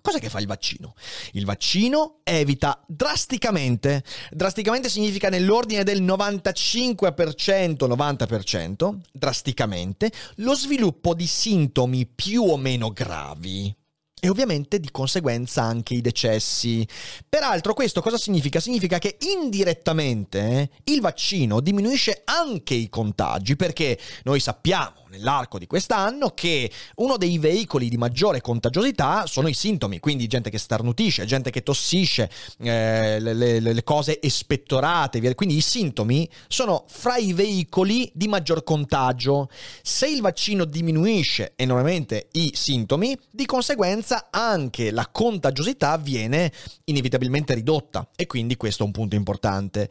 Cos'è 0.07 0.21
che 0.21 0.29
fa 0.29 0.39
il 0.39 0.47
vaccino? 0.47 0.93
Il 1.33 1.43
vaccino 1.43 2.19
evita 2.23 2.81
drasticamente, 2.87 4.05
drasticamente 4.31 4.87
significa 4.87 5.27
nell'ordine 5.27 5.83
del 5.83 6.01
95%, 6.01 7.85
90%, 7.85 8.95
drasticamente, 9.11 10.09
lo 10.35 10.55
sviluppo 10.55 11.13
di 11.13 11.27
sintomi 11.27 12.05
più 12.05 12.43
o 12.43 12.55
meno 12.55 12.93
gravi. 12.93 13.75
E 14.17 14.29
ovviamente 14.29 14.79
di 14.79 14.89
conseguenza 14.91 15.63
anche 15.63 15.93
i 15.93 16.01
decessi. 16.01 16.87
Peraltro 17.27 17.73
questo 17.73 18.01
cosa 18.01 18.17
significa? 18.17 18.61
Significa 18.61 18.99
che 18.99 19.17
indirettamente 19.37 20.39
eh, 20.39 20.69
il 20.85 21.01
vaccino 21.01 21.59
diminuisce 21.59 22.21
anche 22.23 22.75
i 22.75 22.87
contagi 22.87 23.57
perché 23.57 23.99
noi 24.23 24.39
sappiamo 24.39 25.06
nell'arco 25.17 25.57
di 25.57 25.67
quest'anno 25.67 26.31
che 26.33 26.71
uno 26.95 27.17
dei 27.17 27.37
veicoli 27.39 27.89
di 27.89 27.97
maggiore 27.97 28.39
contagiosità 28.39 29.25
sono 29.25 29.47
i 29.47 29.53
sintomi, 29.53 29.99
quindi 29.99 30.27
gente 30.27 30.49
che 30.49 30.57
starnutisce, 30.57 31.25
gente 31.25 31.49
che 31.49 31.63
tossisce, 31.63 32.29
eh, 32.59 33.19
le, 33.19 33.33
le, 33.33 33.59
le, 33.59 33.83
cose 33.83 34.21
espettorate, 34.21 35.35
quindi 35.35 35.57
i 35.57 35.61
sintomi 35.61 36.29
sono 36.47 36.85
fra 36.87 37.17
i 37.17 37.33
veicoli 37.33 38.09
di 38.13 38.27
maggior 38.27 38.63
contagio. 38.63 39.49
Se 39.81 40.07
il 40.07 40.21
vaccino 40.21 40.65
diminuisce 40.65 41.53
enormemente 41.55 42.27
i 42.33 42.51
sintomi, 42.53 43.17
di 43.29 43.45
conseguenza 43.45 44.27
anche 44.29 44.91
la 44.91 45.07
contagiosità 45.11 45.97
viene 45.97 46.51
inevitabilmente 46.85 47.53
ridotta 47.53 48.07
e 48.15 48.27
quindi 48.27 48.55
questo 48.55 48.83
è 48.83 48.85
un 48.85 48.91
punto 48.91 49.15
importante. 49.15 49.89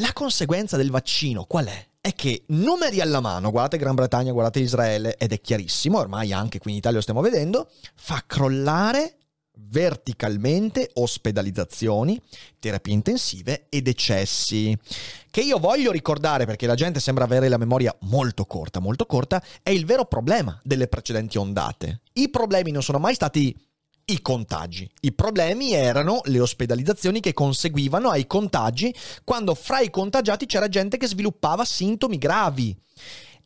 La 0.00 0.12
conseguenza 0.12 0.76
del 0.76 0.90
vaccino 0.90 1.44
qual 1.44 1.66
è? 1.66 1.87
È 2.00 2.14
che 2.14 2.44
numeri 2.48 3.00
alla 3.00 3.20
mano, 3.20 3.50
guardate 3.50 3.76
Gran 3.76 3.94
Bretagna, 3.94 4.32
guardate 4.32 4.60
Israele, 4.60 5.16
ed 5.16 5.32
è 5.32 5.40
chiarissimo, 5.40 5.98
ormai 5.98 6.32
anche 6.32 6.58
qui 6.58 6.72
in 6.72 6.78
Italia 6.78 6.96
lo 6.96 7.02
stiamo 7.02 7.20
vedendo, 7.20 7.70
fa 7.94 8.22
crollare 8.26 9.18
verticalmente 9.60 10.90
ospedalizzazioni, 10.94 12.20
terapie 12.58 12.92
intensive 12.92 13.66
e 13.68 13.82
decessi. 13.82 14.76
Che 15.30 15.40
io 15.40 15.58
voglio 15.58 15.90
ricordare 15.90 16.46
perché 16.46 16.66
la 16.66 16.74
gente 16.74 17.00
sembra 17.00 17.24
avere 17.24 17.48
la 17.48 17.58
memoria 17.58 17.94
molto 18.02 18.44
corta, 18.44 18.80
molto 18.80 19.04
corta, 19.06 19.42
è 19.62 19.70
il 19.70 19.84
vero 19.84 20.04
problema 20.04 20.58
delle 20.62 20.86
precedenti 20.86 21.38
ondate. 21.38 22.02
I 22.14 22.30
problemi 22.30 22.70
non 22.70 22.82
sono 22.82 22.98
mai 22.98 23.14
stati 23.14 23.54
i 24.10 24.20
contagi. 24.20 24.88
I 25.00 25.12
problemi 25.12 25.72
erano 25.72 26.20
le 26.24 26.40
ospedalizzazioni 26.40 27.20
che 27.20 27.32
conseguivano 27.32 28.10
ai 28.10 28.26
contagi 28.26 28.94
quando 29.24 29.54
fra 29.54 29.80
i 29.80 29.90
contagiati 29.90 30.46
c'era 30.46 30.68
gente 30.68 30.96
che 30.96 31.06
sviluppava 31.06 31.64
sintomi 31.64 32.18
gravi. 32.18 32.76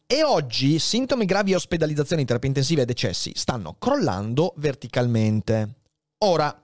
E 0.07 0.23
oggi 0.23 0.79
sintomi 0.79 1.25
gravi 1.25 1.53
e 1.53 1.57
ospedalizzazioni, 1.57 2.25
terapie 2.25 2.49
intensive 2.49 2.83
e 2.83 2.87
decessi 2.87 3.33
stanno 3.35 3.77
crollando 3.79 4.53
verticalmente. 4.57 5.77
Ora, 6.25 6.63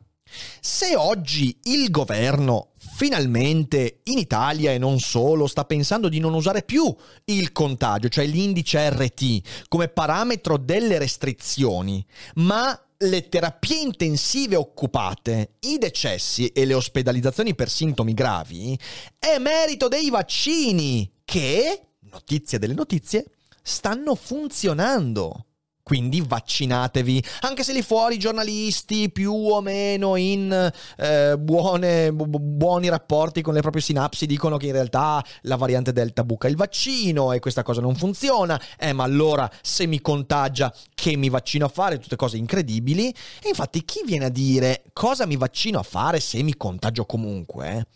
se 0.61 0.95
oggi 0.95 1.59
il 1.65 1.91
governo 1.91 2.73
finalmente 2.77 4.01
in 4.05 4.19
Italia 4.19 4.73
e 4.73 4.79
non 4.79 5.01
solo 5.01 5.47
sta 5.47 5.65
pensando 5.65 6.09
di 6.09 6.19
non 6.19 6.35
usare 6.35 6.63
più 6.63 6.95
il 7.25 7.53
contagio, 7.53 8.09
cioè 8.09 8.27
l'indice 8.27 8.91
RT, 8.91 9.67
come 9.69 9.89
parametro 9.89 10.59
delle 10.59 10.99
restrizioni, 10.99 12.05
ma 12.35 12.79
le 13.01 13.29
terapie 13.29 13.81
intensive 13.81 14.57
occupate, 14.57 15.55
i 15.61 15.79
decessi 15.79 16.49
e 16.49 16.65
le 16.65 16.75
ospedalizzazioni 16.75 17.55
per 17.55 17.69
sintomi 17.69 18.13
gravi 18.13 18.79
è 19.19 19.39
merito 19.39 19.87
dei 19.87 20.11
vaccini 20.11 21.11
che, 21.25 21.83
notizia 22.11 22.59
delle 22.59 22.75
notizie, 22.75 23.27
stanno 23.63 24.15
funzionando. 24.15 25.48
Quindi 25.89 26.21
vaccinatevi, 26.21 27.25
anche 27.41 27.65
se 27.65 27.73
lì 27.73 27.81
fuori 27.81 28.19
giornalisti 28.19 29.11
più 29.11 29.33
o 29.33 29.63
meno 29.63 30.17
in 30.17 30.71
eh, 30.99 31.39
buone, 31.39 32.13
bu- 32.13 32.27
buoni 32.39 32.91
rapporti 32.91 33.41
con 33.41 33.55
le 33.55 33.63
proprie 33.63 33.81
sinapsi 33.81 34.27
dicono 34.27 34.59
che 34.59 34.67
in 34.67 34.73
realtà 34.73 35.25
la 35.45 35.57
variante 35.57 35.95
Delta 35.95 36.25
buca 36.25 36.47
il 36.47 36.57
vaccino 36.57 37.33
e 37.33 37.39
questa 37.39 37.63
cosa 37.63 37.81
non 37.81 37.95
funziona. 37.95 38.61
Eh, 38.79 38.93
ma 38.93 39.05
allora 39.05 39.51
se 39.63 39.87
mi 39.87 40.03
contagia 40.03 40.71
che 40.95 41.17
mi 41.17 41.31
vaccino 41.31 41.65
a 41.65 41.69
fare? 41.71 41.99
Tutte 41.99 42.17
cose 42.17 42.37
incredibili. 42.37 43.09
E 43.43 43.49
infatti 43.49 43.83
chi 43.87 44.03
viene 44.05 44.27
a 44.27 44.31
dire 44.31 44.83
cosa 44.93 45.25
mi 45.25 45.39
vaccino 45.39 45.79
a 45.79 45.83
fare 45.83 46.21
se 46.21 46.43
mi 46.43 46.55
contagio 46.55 47.07
comunque? 47.07 47.87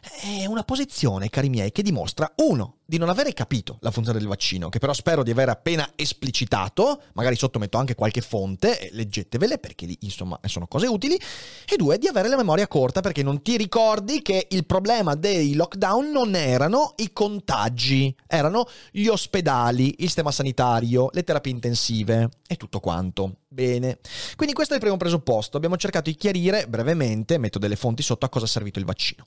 È 0.00 0.46
una 0.46 0.62
posizione, 0.62 1.28
cari 1.28 1.50
miei, 1.50 1.70
che 1.70 1.82
dimostra 1.82 2.32
uno 2.36 2.76
di 2.92 2.98
non 2.98 3.08
avere 3.08 3.32
capito 3.32 3.78
la 3.80 3.90
funzione 3.90 4.18
del 4.18 4.28
vaccino, 4.28 4.68
che 4.68 4.78
però 4.78 4.92
spero 4.92 5.22
di 5.22 5.30
aver 5.30 5.48
appena 5.48 5.92
esplicitato, 5.96 7.04
magari 7.14 7.36
sotto 7.36 7.58
metto 7.58 7.78
anche 7.78 7.94
qualche 7.94 8.20
fonte, 8.20 8.90
leggetevele 8.92 9.56
perché 9.56 9.86
lì 9.86 9.96
insomma 10.00 10.38
sono 10.44 10.66
cose 10.66 10.86
utili, 10.88 11.18
e 11.66 11.76
due, 11.78 11.96
di 11.96 12.06
avere 12.06 12.28
la 12.28 12.36
memoria 12.36 12.68
corta 12.68 13.00
perché 13.00 13.22
non 13.22 13.40
ti 13.40 13.56
ricordi 13.56 14.20
che 14.20 14.46
il 14.50 14.66
problema 14.66 15.14
dei 15.14 15.54
lockdown 15.54 16.10
non 16.10 16.34
erano 16.34 16.92
i 16.96 17.14
contagi, 17.14 18.14
erano 18.26 18.68
gli 18.90 19.06
ospedali, 19.06 19.94
il 19.96 20.04
sistema 20.04 20.30
sanitario, 20.30 21.08
le 21.14 21.24
terapie 21.24 21.50
intensive 21.50 22.28
e 22.46 22.56
tutto 22.58 22.78
quanto. 22.80 23.36
Bene, 23.48 24.00
quindi 24.36 24.54
questo 24.54 24.74
è 24.74 24.76
il 24.76 24.82
primo 24.82 24.98
presupposto, 24.98 25.56
abbiamo 25.56 25.78
cercato 25.78 26.10
di 26.10 26.16
chiarire 26.16 26.66
brevemente, 26.68 27.38
metto 27.38 27.58
delle 27.58 27.76
fonti 27.76 28.02
sotto 28.02 28.26
a 28.26 28.28
cosa 28.28 28.44
è 28.44 28.48
servito 28.48 28.78
il 28.78 28.84
vaccino. 28.84 29.26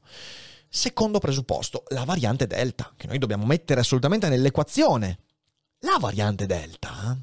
Secondo 0.75 1.19
presupposto, 1.19 1.85
la 1.91 2.03
variante 2.03 2.47
Delta, 2.47 2.91
che 2.97 3.07
noi 3.07 3.17
dobbiamo 3.17 3.45
mettere 3.45 3.79
assolutamente 3.79 4.27
nell'equazione. 4.27 5.19
La 5.79 5.95
variante 6.01 6.45
Delta, 6.45 7.17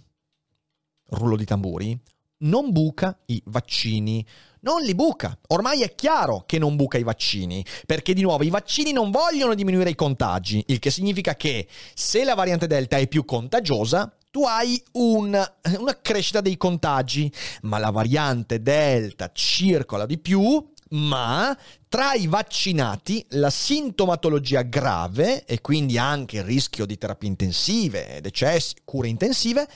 rullo 1.11 1.37
di 1.37 1.44
tamburi, 1.44 2.00
non 2.38 2.71
buca 2.71 3.14
i 3.26 3.42
vaccini. 3.44 4.26
Non 4.61 4.80
li 4.80 4.94
buca. 4.94 5.38
Ormai 5.49 5.82
è 5.82 5.94
chiaro 5.94 6.44
che 6.47 6.59
non 6.59 6.76
buca 6.76 6.97
i 6.97 7.02
vaccini, 7.02 7.62
perché 7.85 8.14
di 8.14 8.23
nuovo 8.23 8.42
i 8.42 8.49
vaccini 8.49 8.90
non 8.90 9.11
vogliono 9.11 9.54
diminuire 9.54 9.90
i 9.90 9.97
contagi, 9.97 10.64
il 10.68 10.78
che 10.78 10.90
significa 10.90 11.37
che 11.37 11.68
se 11.92 12.25
la 12.25 12.35
variante 12.35 12.66
Delta 12.66 12.97
è 12.97 13.06
più 13.06 13.26
contagiosa, 13.26 14.16
tu 14.30 14.44
hai 14.47 14.82
un, 14.92 15.38
una 15.78 16.00
crescita 16.00 16.40
dei 16.40 16.56
contagi, 16.56 17.30
ma 17.64 17.76
la 17.76 17.90
variante 17.90 18.62
Delta 18.62 19.30
circola 19.30 20.06
di 20.06 20.16
più 20.16 20.71
ma 20.92 21.56
tra 21.88 22.14
i 22.14 22.26
vaccinati 22.26 23.25
la 23.30 23.50
sintomatologia 23.50 24.62
grave 24.62 25.44
e 25.44 25.61
quindi 25.61 25.99
anche 25.99 26.38
il 26.38 26.44
rischio 26.44 26.87
di 26.87 26.99
terapie 26.99 27.28
intensive, 27.28 28.20
decessi, 28.20 28.76
cure 28.84 29.08
intensive 29.08 29.68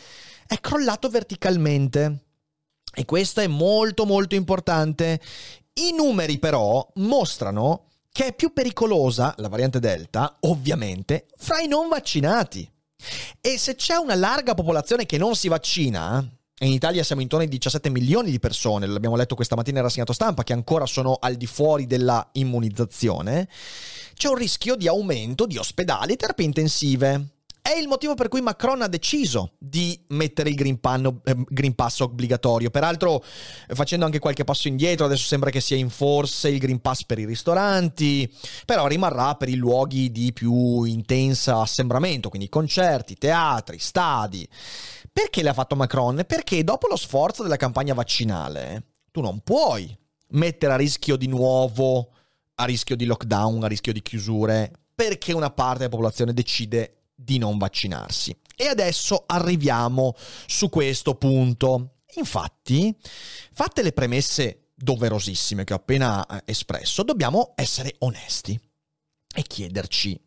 è 0.46 0.58
crollato 0.60 1.08
verticalmente. 1.08 2.24
E 2.94 3.04
questo 3.04 3.40
è 3.40 3.46
molto 3.46 4.06
molto 4.06 4.34
importante. 4.34 5.20
I 5.74 5.92
numeri 5.92 6.38
però 6.38 6.86
mostrano 6.94 7.88
che 8.10 8.28
è 8.28 8.34
più 8.34 8.54
pericolosa 8.54 9.34
la 9.38 9.48
variante 9.48 9.78
Delta, 9.78 10.38
ovviamente, 10.40 11.26
fra 11.36 11.60
i 11.60 11.68
non 11.68 11.88
vaccinati. 11.88 12.66
E 13.42 13.58
se 13.58 13.74
c'è 13.74 13.96
una 13.96 14.14
larga 14.14 14.54
popolazione 14.54 15.04
che 15.04 15.18
non 15.18 15.36
si 15.36 15.48
vaccina, 15.48 16.26
e 16.58 16.66
in 16.66 16.72
Italia 16.72 17.04
siamo 17.04 17.20
intorno 17.20 17.44
ai 17.44 17.50
17 17.50 17.90
milioni 17.90 18.30
di 18.30 18.38
persone, 18.38 18.86
l'abbiamo 18.86 19.16
letto 19.16 19.34
questa 19.34 19.56
mattina 19.56 19.76
in 19.78 19.84
rassegnato 19.84 20.14
stampa, 20.14 20.42
che 20.42 20.54
ancora 20.54 20.86
sono 20.86 21.18
al 21.20 21.34
di 21.34 21.46
fuori 21.46 21.86
della 21.86 22.26
immunizzazione, 22.32 23.46
c'è 24.14 24.28
un 24.28 24.36
rischio 24.36 24.74
di 24.74 24.88
aumento 24.88 25.44
di 25.44 25.58
ospedali 25.58 26.14
e 26.14 26.16
terapie 26.16 26.46
intensive. 26.46 27.28
È 27.60 27.76
il 27.76 27.88
motivo 27.88 28.14
per 28.14 28.28
cui 28.28 28.40
Macron 28.40 28.80
ha 28.80 28.86
deciso 28.86 29.54
di 29.58 30.00
mettere 30.10 30.48
il 30.48 30.54
Green, 30.54 30.78
Pan, 30.78 31.20
eh, 31.24 31.34
Green, 31.48 31.74
Pass 31.74 31.98
obbligatorio. 31.98 32.70
Peraltro, 32.70 33.22
facendo 33.74 34.04
anche 34.06 34.20
qualche 34.20 34.44
passo 34.44 34.68
indietro, 34.68 35.04
adesso 35.04 35.26
sembra 35.26 35.50
che 35.50 35.60
sia 35.60 35.76
in 35.76 35.90
forse 35.90 36.48
il 36.48 36.58
Green 36.58 36.80
Pass 36.80 37.04
per 37.04 37.18
i 37.18 37.26
ristoranti, 37.26 38.32
però 38.64 38.86
rimarrà 38.86 39.34
per 39.34 39.48
i 39.48 39.56
luoghi 39.56 40.12
di 40.12 40.32
più 40.32 40.84
intensa 40.84 41.60
assembramento, 41.60 42.28
quindi 42.28 42.48
concerti, 42.48 43.16
teatri, 43.16 43.78
stadi. 43.80 44.48
Perché 45.16 45.42
l'ha 45.42 45.54
fatto 45.54 45.76
Macron? 45.76 46.24
Perché 46.26 46.62
dopo 46.62 46.88
lo 46.88 46.96
sforzo 46.96 47.42
della 47.42 47.56
campagna 47.56 47.94
vaccinale, 47.94 48.88
tu 49.10 49.22
non 49.22 49.40
puoi 49.40 49.96
mettere 50.32 50.74
a 50.74 50.76
rischio 50.76 51.16
di 51.16 51.26
nuovo, 51.26 52.10
a 52.56 52.66
rischio 52.66 52.96
di 52.96 53.06
lockdown, 53.06 53.64
a 53.64 53.66
rischio 53.66 53.94
di 53.94 54.02
chiusure, 54.02 54.70
perché 54.94 55.32
una 55.32 55.48
parte 55.48 55.78
della 55.78 55.88
popolazione 55.88 56.34
decide 56.34 57.04
di 57.14 57.38
non 57.38 57.56
vaccinarsi. 57.56 58.36
E 58.54 58.66
adesso 58.66 59.24
arriviamo 59.26 60.14
su 60.46 60.68
questo 60.68 61.14
punto. 61.14 62.00
Infatti, 62.16 62.94
fatte 63.54 63.82
le 63.82 63.92
premesse 63.92 64.72
doverosissime 64.74 65.64
che 65.64 65.72
ho 65.72 65.76
appena 65.76 66.26
eh, 66.26 66.42
espresso, 66.44 67.02
dobbiamo 67.02 67.54
essere 67.56 67.94
onesti 68.00 68.60
e 69.34 69.42
chiederci 69.44 70.25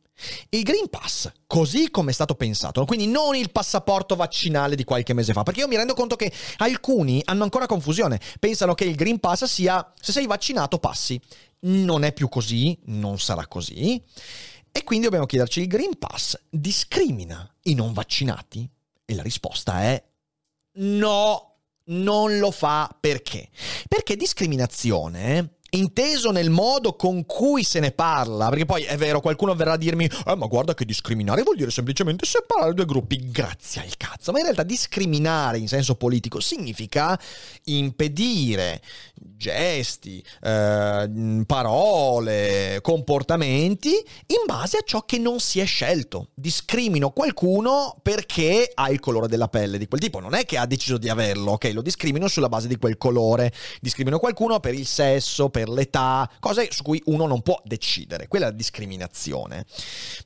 il 0.49 0.63
Green 0.63 0.89
Pass, 0.89 1.31
così 1.47 1.89
come 1.89 2.11
è 2.11 2.13
stato 2.13 2.35
pensato, 2.35 2.85
quindi 2.85 3.07
non 3.07 3.35
il 3.35 3.51
passaporto 3.51 4.15
vaccinale 4.15 4.75
di 4.75 4.83
qualche 4.83 5.13
mese 5.13 5.33
fa, 5.33 5.43
perché 5.43 5.61
io 5.61 5.67
mi 5.67 5.75
rendo 5.75 5.93
conto 5.93 6.15
che 6.15 6.31
alcuni 6.57 7.21
hanno 7.25 7.43
ancora 7.43 7.65
confusione, 7.65 8.19
pensano 8.39 8.73
che 8.73 8.85
il 8.85 8.95
Green 8.95 9.19
Pass 9.19 9.45
sia 9.45 9.91
se 9.99 10.11
sei 10.11 10.27
vaccinato 10.27 10.79
passi. 10.79 11.19
Non 11.61 12.03
è 12.05 12.13
più 12.13 12.29
così, 12.29 12.77
non 12.85 13.19
sarà 13.19 13.45
così. 13.47 14.01
E 14.71 14.83
quindi 14.83 15.05
dobbiamo 15.05 15.25
chiederci, 15.25 15.61
il 15.61 15.67
Green 15.67 15.97
Pass 15.97 16.39
discrimina 16.49 17.53
i 17.63 17.73
non 17.73 17.91
vaccinati? 17.91 18.69
E 19.03 19.15
la 19.15 19.23
risposta 19.23 19.81
è 19.81 20.01
no, 20.73 21.55
non 21.85 22.37
lo 22.37 22.51
fa 22.51 22.95
perché? 22.99 23.49
Perché 23.87 24.15
discriminazione 24.15 25.57
inteso 25.71 26.31
nel 26.31 26.49
modo 26.49 26.95
con 26.95 27.25
cui 27.25 27.63
se 27.63 27.79
ne 27.79 27.91
parla, 27.91 28.49
perché 28.49 28.65
poi 28.65 28.83
è 28.83 28.97
vero, 28.97 29.21
qualcuno 29.21 29.55
verrà 29.55 29.73
a 29.73 29.77
dirmi, 29.77 30.05
eh, 30.05 30.35
ma 30.35 30.45
guarda 30.47 30.73
che 30.73 30.85
discriminare 30.85 31.43
vuol 31.43 31.55
dire 31.55 31.71
semplicemente 31.71 32.25
separare 32.25 32.73
due 32.73 32.85
gruppi, 32.85 33.29
grazie 33.29 33.81
al 33.81 33.97
cazzo, 33.97 34.31
ma 34.31 34.39
in 34.39 34.45
realtà 34.45 34.63
discriminare 34.63 35.57
in 35.57 35.67
senso 35.67 35.95
politico 35.95 36.39
significa 36.39 37.19
impedire 37.65 38.81
gesti, 39.39 40.23
eh, 40.41 41.43
parole, 41.45 42.79
comportamenti 42.81 43.89
in 43.91 44.43
base 44.45 44.77
a 44.77 44.81
ciò 44.83 45.05
che 45.05 45.17
non 45.17 45.39
si 45.39 45.59
è 45.59 45.65
scelto. 45.65 46.29
Discrimino 46.33 47.11
qualcuno 47.11 47.97
perché 48.01 48.69
ha 48.73 48.89
il 48.89 48.99
colore 48.99 49.27
della 49.27 49.47
pelle 49.47 49.77
di 49.77 49.87
quel 49.87 50.01
tipo, 50.01 50.19
non 50.19 50.35
è 50.35 50.45
che 50.45 50.57
ha 50.57 50.65
deciso 50.65 50.97
di 50.97 51.09
averlo, 51.09 51.53
ok? 51.53 51.71
Lo 51.73 51.81
discrimino 51.81 52.27
sulla 52.27 52.49
base 52.49 52.67
di 52.67 52.77
quel 52.77 52.97
colore, 52.97 53.53
discrimino 53.79 54.19
qualcuno 54.19 54.59
per 54.59 54.73
il 54.73 54.85
sesso, 54.85 55.49
per 55.49 55.69
l'età, 55.69 56.29
cose 56.39 56.67
su 56.71 56.83
cui 56.83 57.01
uno 57.05 57.25
non 57.25 57.41
può 57.41 57.61
decidere, 57.63 58.27
quella 58.27 58.47
è 58.47 58.49
la 58.49 58.55
discriminazione. 58.55 59.65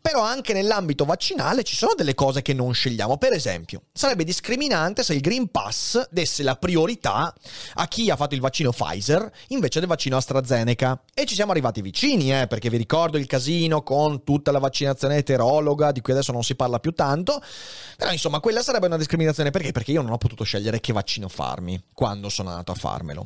Però 0.01 0.21
anche 0.21 0.53
nell'ambito 0.53 1.05
vaccinale 1.05 1.63
ci 1.63 1.75
sono 1.75 1.93
delle 1.95 2.15
cose 2.15 2.41
che 2.41 2.53
non 2.53 2.73
scegliamo, 2.73 3.17
per 3.17 3.33
esempio, 3.33 3.83
sarebbe 3.93 4.23
discriminante 4.23 5.03
se 5.03 5.13
il 5.13 5.21
Green 5.21 5.49
Pass 5.49 6.07
desse 6.09 6.43
la 6.43 6.55
priorità 6.55 7.33
a 7.75 7.87
chi 7.87 8.09
ha 8.09 8.15
fatto 8.15 8.35
il 8.35 8.41
vaccino 8.41 8.71
Pfizer 8.83 9.31
invece 9.49 9.79
del 9.79 9.87
vaccino 9.87 10.17
AstraZeneca. 10.17 11.01
E 11.13 11.25
ci 11.25 11.35
siamo 11.35 11.51
arrivati 11.51 11.81
vicini, 11.81 12.37
eh, 12.37 12.47
perché 12.47 12.69
vi 12.69 12.77
ricordo 12.77 13.17
il 13.17 13.25
casino 13.25 13.81
con 13.81 14.23
tutta 14.23 14.51
la 14.51 14.59
vaccinazione 14.59 15.17
eterologa, 15.17 15.91
di 15.91 16.01
cui 16.01 16.13
adesso 16.13 16.31
non 16.31 16.43
si 16.43 16.55
parla 16.55 16.79
più 16.79 16.91
tanto. 16.91 17.41
Però 17.97 18.11
insomma, 18.11 18.39
quella 18.39 18.61
sarebbe 18.61 18.87
una 18.87 18.97
discriminazione 18.97 19.51
perché? 19.51 19.71
Perché 19.71 19.91
io 19.91 20.01
non 20.01 20.11
ho 20.11 20.17
potuto 20.17 20.43
scegliere 20.43 20.79
che 20.79 20.93
vaccino 20.93 21.29
farmi 21.29 21.81
quando 21.93 22.29
sono 22.29 22.49
andato 22.49 22.71
a 22.71 22.75
farmelo. 22.75 23.25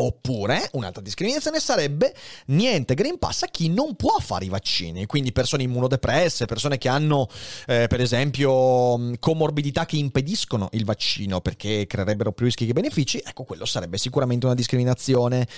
Oppure 0.00 0.68
un'altra 0.74 1.02
discriminazione 1.02 1.58
sarebbe 1.58 2.14
niente 2.46 2.94
Green 2.94 3.18
Pass 3.18 3.42
a 3.42 3.46
chi 3.46 3.68
non 3.68 3.96
può 3.96 4.16
fare 4.20 4.44
i 4.44 4.48
vaccini, 4.48 5.06
quindi 5.06 5.32
persone 5.32 5.64
immunodepresse, 5.64 6.46
persone 6.46 6.78
che 6.78 6.88
hanno 6.88 7.26
eh, 7.66 7.88
per 7.88 8.00
esempio 8.00 9.16
comorbidità 9.18 9.86
che 9.86 9.96
impediscono 9.96 10.68
il 10.72 10.84
vaccino 10.84 11.40
perché 11.40 11.86
creerebbero 11.88 12.30
più 12.30 12.44
rischi 12.44 12.64
che 12.64 12.74
benefici, 12.74 13.20
ecco 13.24 13.42
quello 13.42 13.64
sarebbe 13.64 13.98
sicuramente 13.98 14.46
una 14.46 14.54
discriminazione. 14.54 15.48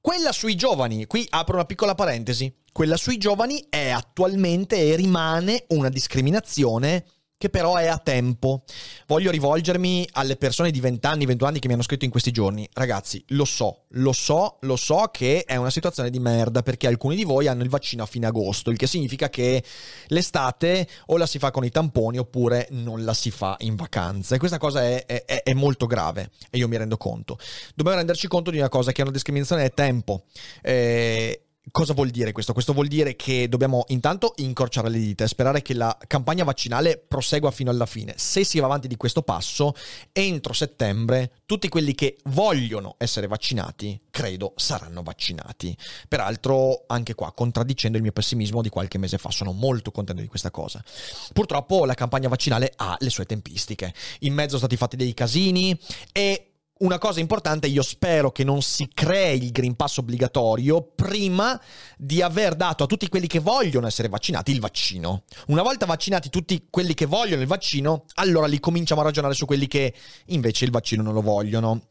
Quella 0.00 0.32
sui 0.32 0.56
giovani, 0.56 1.06
qui 1.06 1.24
apro 1.30 1.54
una 1.54 1.64
piccola 1.64 1.94
parentesi, 1.94 2.52
quella 2.72 2.96
sui 2.96 3.18
giovani 3.18 3.66
è 3.70 3.90
attualmente 3.90 4.76
e 4.76 4.96
rimane 4.96 5.64
una 5.68 5.90
discriminazione 5.90 7.04
che 7.36 7.50
però 7.50 7.76
è 7.76 7.86
a 7.86 7.98
tempo. 7.98 8.64
Voglio 9.06 9.30
rivolgermi 9.30 10.08
alle 10.12 10.36
persone 10.36 10.70
di 10.70 10.80
20 10.80 11.06
anni, 11.06 11.26
21 11.26 11.48
anni 11.48 11.58
che 11.58 11.68
mi 11.68 11.74
hanno 11.74 11.82
scritto 11.82 12.04
in 12.04 12.10
questi 12.10 12.30
giorni. 12.30 12.68
Ragazzi, 12.72 13.22
lo 13.28 13.44
so, 13.44 13.84
lo 13.90 14.12
so, 14.12 14.56
lo 14.60 14.76
so 14.76 15.10
che 15.12 15.44
è 15.44 15.56
una 15.56 15.70
situazione 15.70 16.10
di 16.10 16.18
merda 16.18 16.62
perché 16.62 16.86
alcuni 16.86 17.16
di 17.16 17.24
voi 17.24 17.46
hanno 17.46 17.62
il 17.62 17.68
vaccino 17.68 18.02
a 18.02 18.06
fine 18.06 18.26
agosto, 18.26 18.70
il 18.70 18.78
che 18.78 18.86
significa 18.86 19.28
che 19.28 19.62
l'estate 20.08 20.88
o 21.06 21.16
la 21.16 21.26
si 21.26 21.38
fa 21.38 21.50
con 21.50 21.64
i 21.64 21.70
tamponi 21.70 22.18
oppure 22.18 22.68
non 22.70 23.04
la 23.04 23.14
si 23.14 23.30
fa 23.30 23.56
in 23.60 23.74
vacanza. 23.74 24.34
E 24.34 24.38
questa 24.38 24.58
cosa 24.58 24.82
è, 24.82 25.04
è, 25.04 25.42
è 25.42 25.52
molto 25.54 25.86
grave 25.86 26.30
e 26.50 26.58
io 26.58 26.68
mi 26.68 26.76
rendo 26.76 26.96
conto. 26.96 27.38
Dobbiamo 27.74 27.98
renderci 27.98 28.28
conto 28.28 28.50
di 28.50 28.58
una 28.58 28.68
cosa 28.68 28.92
che 28.92 29.00
è 29.00 29.04
una 29.04 29.12
discriminazione 29.12 29.64
è 29.64 29.74
tempo. 29.74 30.24
Eh, 30.62 31.43
Cosa 31.70 31.94
vuol 31.94 32.10
dire 32.10 32.32
questo? 32.32 32.52
Questo 32.52 32.74
vuol 32.74 32.88
dire 32.88 33.16
che 33.16 33.48
dobbiamo 33.48 33.84
intanto 33.88 34.34
incorciare 34.36 34.90
le 34.90 34.98
dita 34.98 35.24
e 35.24 35.28
sperare 35.28 35.62
che 35.62 35.72
la 35.72 35.96
campagna 36.06 36.44
vaccinale 36.44 36.98
prosegua 36.98 37.50
fino 37.50 37.70
alla 37.70 37.86
fine. 37.86 38.14
Se 38.16 38.44
si 38.44 38.58
va 38.58 38.66
avanti 38.66 38.86
di 38.86 38.96
questo 38.96 39.22
passo, 39.22 39.74
entro 40.12 40.52
settembre 40.52 41.32
tutti 41.46 41.68
quelli 41.68 41.94
che 41.94 42.18
vogliono 42.24 42.96
essere 42.98 43.26
vaccinati, 43.26 43.98
credo, 44.10 44.52
saranno 44.56 45.02
vaccinati. 45.02 45.76
Peraltro, 46.06 46.84
anche 46.86 47.14
qua, 47.14 47.32
contraddicendo 47.32 47.96
il 47.96 48.02
mio 48.02 48.12
pessimismo 48.12 48.60
di 48.60 48.68
qualche 48.68 48.98
mese 48.98 49.16
fa, 49.16 49.30
sono 49.30 49.52
molto 49.52 49.90
contento 49.90 50.20
di 50.20 50.28
questa 50.28 50.50
cosa. 50.50 50.84
Purtroppo 51.32 51.86
la 51.86 51.94
campagna 51.94 52.28
vaccinale 52.28 52.72
ha 52.76 52.94
le 53.00 53.10
sue 53.10 53.24
tempistiche. 53.24 53.92
In 54.20 54.34
mezzo 54.34 54.58
sono 54.58 54.60
stati 54.60 54.76
fatti 54.76 54.96
dei 54.96 55.14
casini 55.14 55.76
e 56.12 56.50
una 56.84 56.98
cosa 56.98 57.18
importante, 57.18 57.66
io 57.66 57.82
spero 57.82 58.30
che 58.30 58.44
non 58.44 58.60
si 58.62 58.88
crei 58.92 59.42
il 59.42 59.50
Green 59.50 59.74
Pass 59.74 59.96
obbligatorio 59.98 60.82
prima 60.94 61.60
di 61.96 62.20
aver 62.20 62.54
dato 62.54 62.84
a 62.84 62.86
tutti 62.86 63.08
quelli 63.08 63.26
che 63.26 63.38
vogliono 63.38 63.86
essere 63.86 64.08
vaccinati 64.08 64.52
il 64.52 64.60
vaccino. 64.60 65.24
Una 65.46 65.62
volta 65.62 65.86
vaccinati 65.86 66.28
tutti 66.28 66.66
quelli 66.68 66.92
che 66.94 67.06
vogliono 67.06 67.40
il 67.40 67.48
vaccino, 67.48 68.04
allora 68.14 68.46
lì 68.46 68.60
cominciamo 68.60 69.00
a 69.00 69.04
ragionare 69.04 69.34
su 69.34 69.46
quelli 69.46 69.66
che 69.66 69.94
invece 70.26 70.66
il 70.66 70.70
vaccino 70.70 71.02
non 71.02 71.14
lo 71.14 71.22
vogliono. 71.22 71.88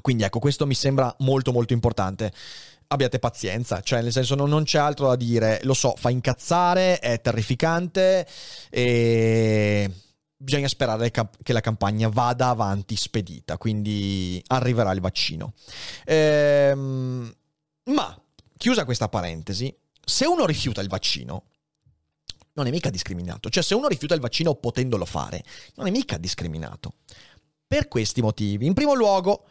Quindi 0.00 0.22
ecco, 0.22 0.38
questo 0.38 0.66
mi 0.66 0.74
sembra 0.74 1.14
molto 1.18 1.52
molto 1.52 1.74
importante 1.74 2.32
abbiate 2.92 3.20
pazienza, 3.20 3.82
cioè 3.82 4.02
nel 4.02 4.10
senso 4.10 4.34
non, 4.34 4.48
non, 4.48 4.64
c'è 4.64 4.78
altro 4.78 5.06
da 5.06 5.14
dire, 5.14 5.60
lo 5.62 5.74
so, 5.74 5.94
fa 5.96 6.10
incazzare, 6.10 6.98
è 6.98 7.20
terrificante 7.20 8.26
e 8.68 9.88
bisogna 10.42 10.68
sperare 10.68 11.10
che 11.10 11.52
la 11.52 11.60
campagna 11.60 12.08
vada 12.08 12.48
avanti 12.48 12.96
spedita, 12.96 13.58
quindi 13.58 14.42
arriverà 14.46 14.90
il 14.92 15.00
vaccino. 15.00 15.52
Ehm, 16.06 17.34
ma, 17.84 18.22
chiusa 18.56 18.86
questa 18.86 19.08
parentesi, 19.08 19.74
se 20.02 20.24
uno 20.24 20.46
rifiuta 20.46 20.80
il 20.80 20.88
vaccino, 20.88 21.44
non 22.54 22.66
è 22.66 22.70
mica 22.70 22.88
discriminato. 22.88 23.50
Cioè, 23.50 23.62
se 23.62 23.74
uno 23.74 23.86
rifiuta 23.86 24.14
il 24.14 24.20
vaccino 24.20 24.54
potendolo 24.54 25.04
fare, 25.04 25.44
non 25.74 25.86
è 25.86 25.90
mica 25.90 26.16
discriminato. 26.16 26.94
Per 27.66 27.86
questi 27.88 28.22
motivi, 28.22 28.64
in 28.64 28.72
primo 28.72 28.94
luogo, 28.94 29.44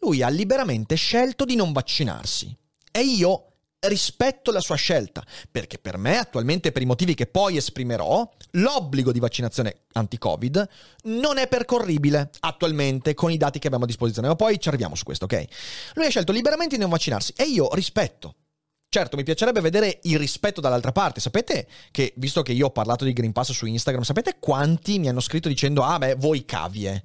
lui 0.00 0.22
ha 0.22 0.28
liberamente 0.28 0.94
scelto 0.94 1.44
di 1.44 1.56
non 1.56 1.72
vaccinarsi. 1.72 2.56
E 2.92 3.00
io 3.00 3.55
rispetto 3.88 4.50
la 4.52 4.60
sua 4.60 4.76
scelta, 4.76 5.24
perché 5.50 5.78
per 5.78 5.96
me, 5.96 6.18
attualmente 6.18 6.72
per 6.72 6.82
i 6.82 6.86
motivi 6.86 7.14
che 7.14 7.26
poi 7.26 7.56
esprimerò, 7.56 8.28
l'obbligo 8.52 9.12
di 9.12 9.18
vaccinazione 9.18 9.82
anti-Covid 9.92 10.68
non 11.04 11.38
è 11.38 11.48
percorribile 11.48 12.30
attualmente 12.40 13.14
con 13.14 13.30
i 13.30 13.36
dati 13.36 13.58
che 13.58 13.66
abbiamo 13.66 13.84
a 13.84 13.88
disposizione, 13.88 14.28
ma 14.28 14.36
poi 14.36 14.58
ci 14.58 14.68
arriviamo 14.68 14.94
su 14.94 15.04
questo, 15.04 15.24
ok? 15.24 15.44
Lui 15.94 16.06
ha 16.06 16.10
scelto 16.10 16.32
liberamente 16.32 16.76
di 16.76 16.80
non 16.80 16.90
vaccinarsi 16.90 17.32
e 17.36 17.44
io 17.44 17.72
rispetto 17.74 18.34
Certo, 18.96 19.18
mi 19.18 19.24
piacerebbe 19.24 19.60
vedere 19.60 19.98
il 20.04 20.16
rispetto 20.16 20.62
dall'altra 20.62 20.90
parte. 20.90 21.20
Sapete 21.20 21.66
che, 21.90 22.14
visto 22.16 22.40
che 22.40 22.52
io 22.52 22.68
ho 22.68 22.70
parlato 22.70 23.04
di 23.04 23.12
Green 23.12 23.32
Pass 23.32 23.52
su 23.52 23.66
Instagram, 23.66 24.04
sapete 24.04 24.36
quanti 24.40 24.98
mi 24.98 25.06
hanno 25.10 25.20
scritto 25.20 25.48
dicendo, 25.48 25.82
ah 25.82 25.98
beh, 25.98 26.14
voi 26.14 26.46
cavie. 26.46 27.02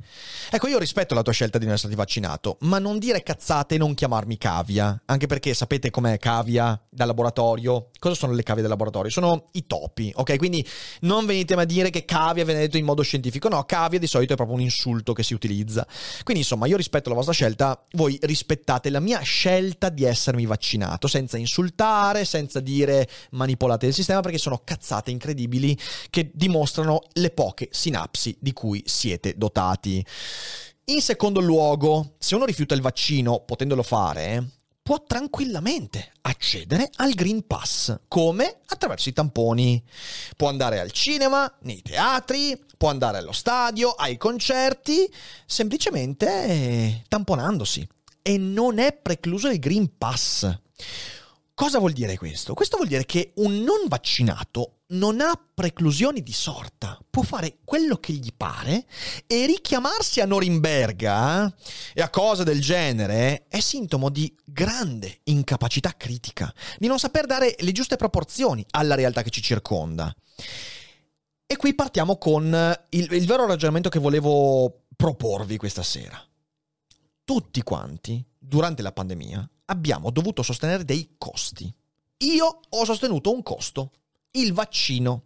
Ecco, 0.50 0.70
io 0.70 0.80
rispetto 0.80 1.14
la 1.14 1.22
tua 1.22 1.34
scelta 1.34 1.58
di 1.58 1.66
non 1.66 1.74
essere 1.74 1.94
vaccinato, 1.94 2.56
ma 2.62 2.80
non 2.80 2.98
dire 2.98 3.24
cazzate 3.24 3.76
e 3.76 3.78
non 3.78 3.94
chiamarmi 3.94 4.38
cavia. 4.38 5.02
Anche 5.04 5.28
perché 5.28 5.54
sapete 5.54 5.90
com'è 5.90 6.18
cavia 6.18 6.82
da 6.90 7.04
laboratorio? 7.04 7.90
Cosa 8.00 8.16
sono 8.16 8.32
le 8.32 8.44
cavie 8.44 8.62
del 8.62 8.72
laboratorio? 8.72 9.12
Sono 9.12 9.48
i 9.52 9.68
topi, 9.68 10.14
ok? 10.16 10.38
Quindi 10.38 10.66
non 11.02 11.26
venitemi 11.26 11.64
a 11.64 11.66
dire 11.66 11.90
che 11.90 12.06
cavia 12.06 12.46
viene 12.46 12.62
detto 12.62 12.78
in 12.78 12.86
modo 12.86 13.02
scientifico. 13.02 13.50
No, 13.50 13.66
cavia 13.66 14.00
di 14.00 14.08
solito 14.08 14.32
è 14.32 14.36
proprio 14.38 14.56
un 14.56 14.64
insulto 14.64 15.12
che 15.12 15.24
si 15.24 15.34
utilizza. 15.34 15.86
Quindi 16.24 16.44
insomma, 16.44 16.68
io 16.68 16.78
rispetto 16.78 17.10
la 17.10 17.16
vostra 17.16 17.34
scelta, 17.34 17.86
voi 17.96 18.18
rispettate 18.22 18.90
la 18.90 19.02
mia 19.02 19.20
scelta 19.20 19.90
di 19.90 20.06
essermi 20.06 20.46
vaccinato, 20.46 21.10
senza 21.10 21.36
insultare, 21.38 21.80
senza 22.24 22.60
dire 22.60 23.10
manipolate 23.32 23.88
il 23.88 23.94
sistema, 23.94 24.22
perché 24.22 24.38
sono 24.38 24.62
cazzate 24.64 25.12
incredibili 25.12 25.78
che 26.10 26.32
dimostrano 26.34 27.02
le 27.14 27.32
poche 27.32 27.70
sinapsi 27.72 28.36
di 28.40 28.54
cui 28.54 28.84
siete 28.86 29.36
dotati. 29.38 30.06
In 30.86 31.02
secondo 31.02 31.40
luogo, 31.40 32.16
se 32.20 32.36
uno 32.36 32.46
rifiuta 32.46 32.74
il 32.74 32.82
vaccino, 32.82 33.42
potendolo 33.46 33.84
fare, 33.84 34.46
può 34.82 35.04
tranquillamente 35.04 36.12
accedere 36.22 36.90
al 36.96 37.14
Green 37.14 37.46
Pass. 37.46 37.98
Come? 38.08 38.60
Attraverso 38.66 39.10
i 39.10 39.14
tamponi. 39.14 39.82
Può 40.36 40.50
andare 40.50 40.80
al 40.80 40.92
cinema, 40.92 41.52
nei 41.62 41.82
teatri, 41.82 42.62
può 42.78 42.90
andare 42.90 43.20
allo 43.20 43.32
stadio, 43.32 43.92
ai 43.92 44.18
concerti, 44.18 45.10
semplicemente 45.46 47.04
tamponandosi. 47.08 47.88
E 48.22 48.38
non 48.38 48.80
è 48.80 48.92
precluso 48.94 49.50
il 49.50 49.60
Green 49.60 49.98
Pass. 49.98 50.60
Cosa 51.54 51.80
vuol 51.80 51.92
dire 51.94 52.18
questo? 52.18 52.54
Questo 52.54 52.78
vuol 52.78 52.88
dire 52.88 53.06
che 53.06 53.34
un 53.36 53.62
non 53.62 53.88
vaccinato 53.88 54.82
non 54.92 55.22
ha 55.22 55.32
preclusioni 55.54 56.24
di 56.24 56.34
sorta, 56.34 57.00
può 57.10 57.22
fare 57.22 57.60
quello 57.64 57.98
che 57.98 58.14
gli 58.14 58.32
pare 58.36 58.86
e 59.28 59.46
richiamarsi 59.46 60.22
a 60.22 60.26
Norimberga 60.26 61.54
e 61.94 62.02
a 62.02 62.10
cose 62.10 62.44
del 62.44 62.62
genere 62.62 63.46
è 63.48 63.60
sintomo 63.60 64.10
di 64.10 64.34
grande 64.44 65.20
incapacità 65.26 65.96
critica, 65.96 66.54
di 66.78 66.88
non 66.88 67.00
saper 67.00 67.26
dare 67.26 67.56
le 67.60 67.72
giuste 67.72 67.96
proporzioni 67.96 68.66
alla 68.72 68.96
realtà 68.96 69.22
che 69.22 69.30
ci 69.30 69.42
circonda. 69.42 70.14
E 71.46 71.58
qui 71.58 71.76
partiamo 71.76 72.18
con 72.18 72.46
il, 72.90 73.12
il 73.12 73.26
vero 73.26 73.46
ragionamento 73.46 73.90
che 73.90 74.00
volevo 74.00 74.84
proporvi 74.96 75.58
questa 75.58 75.84
sera. 75.84 76.22
Tutti 77.24 77.62
quanti, 77.62 78.24
durante 78.38 78.82
la 78.82 78.92
pandemia, 78.92 79.50
abbiamo 79.72 80.12
dovuto 80.12 80.44
sostenere 80.44 80.86
dei 80.86 81.16
costi. 81.18 81.74
Io 82.20 82.60
ho 82.70 82.86
sostenuto 82.86 83.34
un 83.34 83.42
costo, 83.42 83.92
il 84.32 84.54
vaccino. 84.54 85.24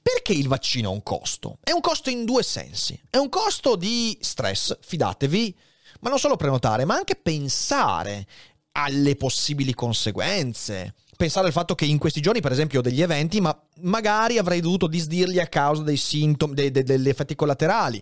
Perché 0.00 0.32
il 0.32 0.46
vaccino 0.46 0.90
ha 0.90 0.92
un 0.92 1.02
costo? 1.02 1.58
È 1.64 1.72
un 1.72 1.80
costo 1.80 2.10
in 2.10 2.24
due 2.24 2.42
sensi. 2.44 3.00
È 3.10 3.16
un 3.16 3.28
costo 3.28 3.74
di 3.74 4.16
stress, 4.20 4.78
fidatevi, 4.80 5.58
ma 6.00 6.10
non 6.10 6.18
solo 6.18 6.36
prenotare, 6.36 6.84
ma 6.84 6.94
anche 6.94 7.16
pensare 7.16 8.26
alle 8.72 9.16
possibili 9.16 9.74
conseguenze. 9.74 10.94
Pensare 11.16 11.48
al 11.48 11.52
fatto 11.52 11.74
che 11.74 11.86
in 11.86 11.98
questi 11.98 12.20
giorni, 12.20 12.40
per 12.40 12.52
esempio, 12.52 12.78
ho 12.78 12.82
degli 12.82 13.02
eventi, 13.02 13.40
ma 13.40 13.58
magari 13.80 14.38
avrei 14.38 14.60
dovuto 14.60 14.86
disdirli 14.86 15.40
a 15.40 15.48
causa 15.48 15.82
dei 15.82 15.96
sintomi, 15.96 16.54
dei, 16.54 16.70
dei, 16.70 16.84
degli 16.84 17.08
effetti 17.08 17.34
collaterali. 17.34 18.00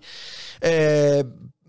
Eh, 0.61 1.27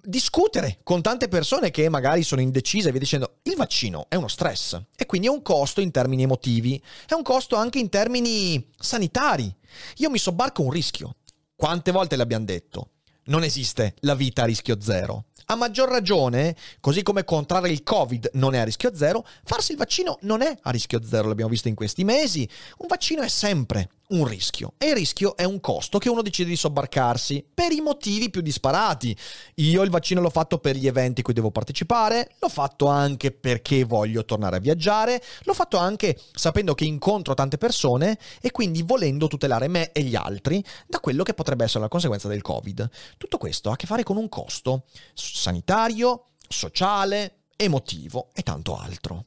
discutere 0.09 0.79
con 0.83 1.01
tante 1.01 1.27
persone 1.27 1.69
che 1.69 1.89
magari 1.89 2.23
sono 2.23 2.39
indecise 2.39 2.87
e 2.87 2.91
via 2.91 2.99
dicendo 3.01 3.39
il 3.43 3.55
vaccino 3.57 4.05
è 4.07 4.15
uno 4.15 4.29
stress 4.29 4.79
e 4.95 5.05
quindi 5.05 5.27
è 5.27 5.29
un 5.29 5.41
costo 5.41 5.81
in 5.81 5.91
termini 5.91 6.23
emotivi, 6.23 6.81
è 7.05 7.13
un 7.13 7.23
costo 7.23 7.57
anche 7.57 7.79
in 7.79 7.89
termini 7.89 8.69
sanitari. 8.79 9.53
Io 9.97 10.09
mi 10.09 10.17
sobbarco 10.17 10.61
un 10.61 10.71
rischio. 10.71 11.15
Quante 11.57 11.91
volte 11.91 12.15
l'abbiamo 12.15 12.45
detto? 12.45 12.91
Non 13.25 13.43
esiste 13.43 13.95
la 14.01 14.15
vita 14.15 14.43
a 14.43 14.45
rischio 14.45 14.79
zero. 14.79 15.25
A 15.47 15.55
maggior 15.55 15.89
ragione, 15.89 16.55
così 16.79 17.03
come 17.03 17.25
contrarre 17.25 17.69
il 17.69 17.83
Covid 17.83 18.29
non 18.33 18.53
è 18.53 18.59
a 18.59 18.63
rischio 18.63 18.95
zero, 18.95 19.25
farsi 19.43 19.73
il 19.73 19.77
vaccino 19.77 20.17
non 20.21 20.41
è 20.41 20.57
a 20.61 20.69
rischio 20.69 21.01
zero, 21.03 21.27
l'abbiamo 21.27 21.51
visto 21.51 21.67
in 21.67 21.75
questi 21.75 22.05
mesi. 22.05 22.47
Un 22.77 22.87
vaccino 22.87 23.23
è 23.23 23.27
sempre 23.27 23.89
un 24.09 24.25
rischio 24.25 24.73
e 24.77 24.87
il 24.87 24.95
rischio 24.95 25.35
è 25.35 25.43
un 25.43 25.59
costo 25.59 25.97
che 25.97 26.09
uno 26.09 26.21
decide 26.21 26.49
di 26.49 26.55
sobbarcarsi 26.55 27.45
per 27.53 27.71
i 27.71 27.81
motivi 27.81 28.29
più 28.29 28.41
disparati. 28.41 29.15
Io 29.55 29.81
il 29.83 29.89
vaccino 29.89 30.21
l'ho 30.21 30.29
fatto 30.29 30.59
per 30.59 30.75
gli 30.75 30.87
eventi 30.87 31.21
cui 31.21 31.33
devo 31.33 31.51
partecipare, 31.51 32.35
l'ho 32.39 32.49
fatto 32.49 32.87
anche 32.87 33.31
perché 33.31 33.83
voglio 33.83 34.23
tornare 34.23 34.57
a 34.57 34.59
viaggiare, 34.59 35.21
l'ho 35.43 35.53
fatto 35.53 35.77
anche 35.77 36.17
sapendo 36.31 36.73
che 36.73 36.85
incontro 36.85 37.33
tante 37.33 37.57
persone 37.57 38.17
e 38.39 38.51
quindi 38.51 38.81
volendo 38.81 39.27
tutelare 39.27 39.67
me 39.67 39.91
e 39.91 40.03
gli 40.03 40.15
altri 40.15 40.63
da 40.87 40.99
quello 40.99 41.23
che 41.23 41.33
potrebbe 41.33 41.65
essere 41.65 41.81
la 41.81 41.89
conseguenza 41.89 42.27
del 42.27 42.41
Covid. 42.41 42.89
Tutto 43.17 43.37
questo 43.37 43.69
ha 43.69 43.73
a 43.73 43.75
che 43.75 43.87
fare 43.87 44.03
con 44.03 44.17
un 44.17 44.29
costo 44.29 44.85
sanitario, 45.13 46.29
sociale, 46.47 47.43
emotivo 47.57 48.29
e 48.33 48.41
tanto 48.43 48.77
altro. 48.77 49.25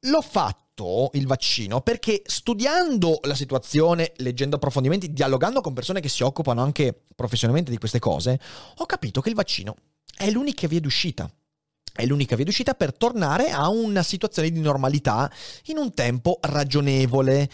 L'ho 0.00 0.20
fatto 0.20 0.65
il 1.12 1.26
vaccino 1.26 1.80
perché 1.80 2.22
studiando 2.26 3.20
la 3.22 3.34
situazione, 3.34 4.12
leggendo 4.16 4.56
approfondimenti, 4.56 5.12
dialogando 5.12 5.62
con 5.62 5.72
persone 5.72 6.00
che 6.00 6.10
si 6.10 6.22
occupano 6.22 6.62
anche 6.62 7.02
professionalmente 7.14 7.70
di 7.70 7.78
queste 7.78 7.98
cose, 7.98 8.38
ho 8.76 8.86
capito 8.86 9.20
che 9.22 9.30
il 9.30 9.34
vaccino 9.34 9.74
è 10.16 10.30
l'unica 10.30 10.66
via 10.66 10.80
d'uscita. 10.80 11.30
È 11.96 12.04
l'unica 12.04 12.36
via 12.36 12.44
d'uscita 12.44 12.74
per 12.74 12.94
tornare 12.94 13.48
a 13.48 13.68
una 13.68 14.02
situazione 14.02 14.50
di 14.50 14.60
normalità 14.60 15.30
in 15.66 15.78
un 15.78 15.94
tempo 15.94 16.38
ragionevole. 16.42 17.48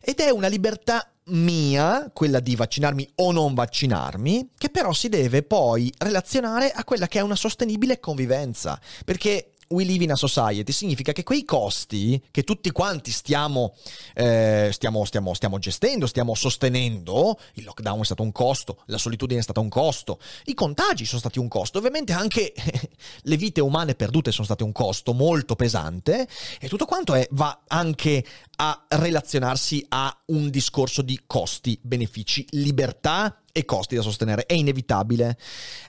Ed 0.00 0.18
è 0.20 0.30
una 0.30 0.48
libertà 0.48 1.06
mia, 1.26 2.10
quella 2.12 2.40
di 2.40 2.56
vaccinarmi 2.56 3.12
o 3.16 3.32
non 3.32 3.52
vaccinarmi, 3.52 4.50
che 4.56 4.70
però 4.70 4.94
si 4.94 5.10
deve 5.10 5.42
poi 5.42 5.92
relazionare 5.98 6.72
a 6.72 6.84
quella 6.84 7.06
che 7.06 7.18
è 7.18 7.22
una 7.22 7.36
sostenibile 7.36 8.00
convivenza. 8.00 8.80
Perché 9.04 9.51
we 9.72 9.84
live 9.84 10.04
in 10.04 10.12
a 10.12 10.16
society 10.16 10.70
significa 10.72 11.12
che 11.12 11.22
quei 11.22 11.44
costi 11.44 12.22
che 12.30 12.44
tutti 12.44 12.70
quanti 12.70 13.10
stiamo, 13.10 13.74
eh, 14.14 14.70
stiamo, 14.72 15.04
stiamo, 15.04 15.34
stiamo 15.34 15.58
gestendo, 15.58 16.06
stiamo 16.06 16.34
sostenendo, 16.34 17.38
il 17.54 17.64
lockdown 17.64 18.00
è 18.00 18.04
stato 18.04 18.22
un 18.22 18.32
costo, 18.32 18.78
la 18.86 18.98
solitudine 18.98 19.40
è 19.40 19.42
stata 19.42 19.60
un 19.60 19.68
costo, 19.68 20.18
i 20.44 20.54
contagi 20.54 21.04
sono 21.04 21.20
stati 21.20 21.38
un 21.38 21.48
costo, 21.48 21.78
ovviamente 21.78 22.12
anche 22.12 22.52
le 23.22 23.36
vite 23.36 23.60
umane 23.60 23.94
perdute 23.94 24.30
sono 24.30 24.44
state 24.44 24.62
un 24.62 24.72
costo 24.72 25.12
molto 25.12 25.56
pesante 25.56 26.28
e 26.60 26.68
tutto 26.68 26.84
quanto 26.84 27.14
è, 27.14 27.26
va 27.32 27.62
anche 27.66 28.24
a 28.56 28.84
relazionarsi 28.88 29.84
a 29.88 30.16
un 30.26 30.50
discorso 30.50 31.02
di 31.02 31.20
costi, 31.26 31.78
benefici, 31.82 32.46
libertà 32.50 33.42
e 33.50 33.64
costi 33.64 33.96
da 33.96 34.02
sostenere, 34.02 34.46
è 34.46 34.54
inevitabile. 34.54 35.36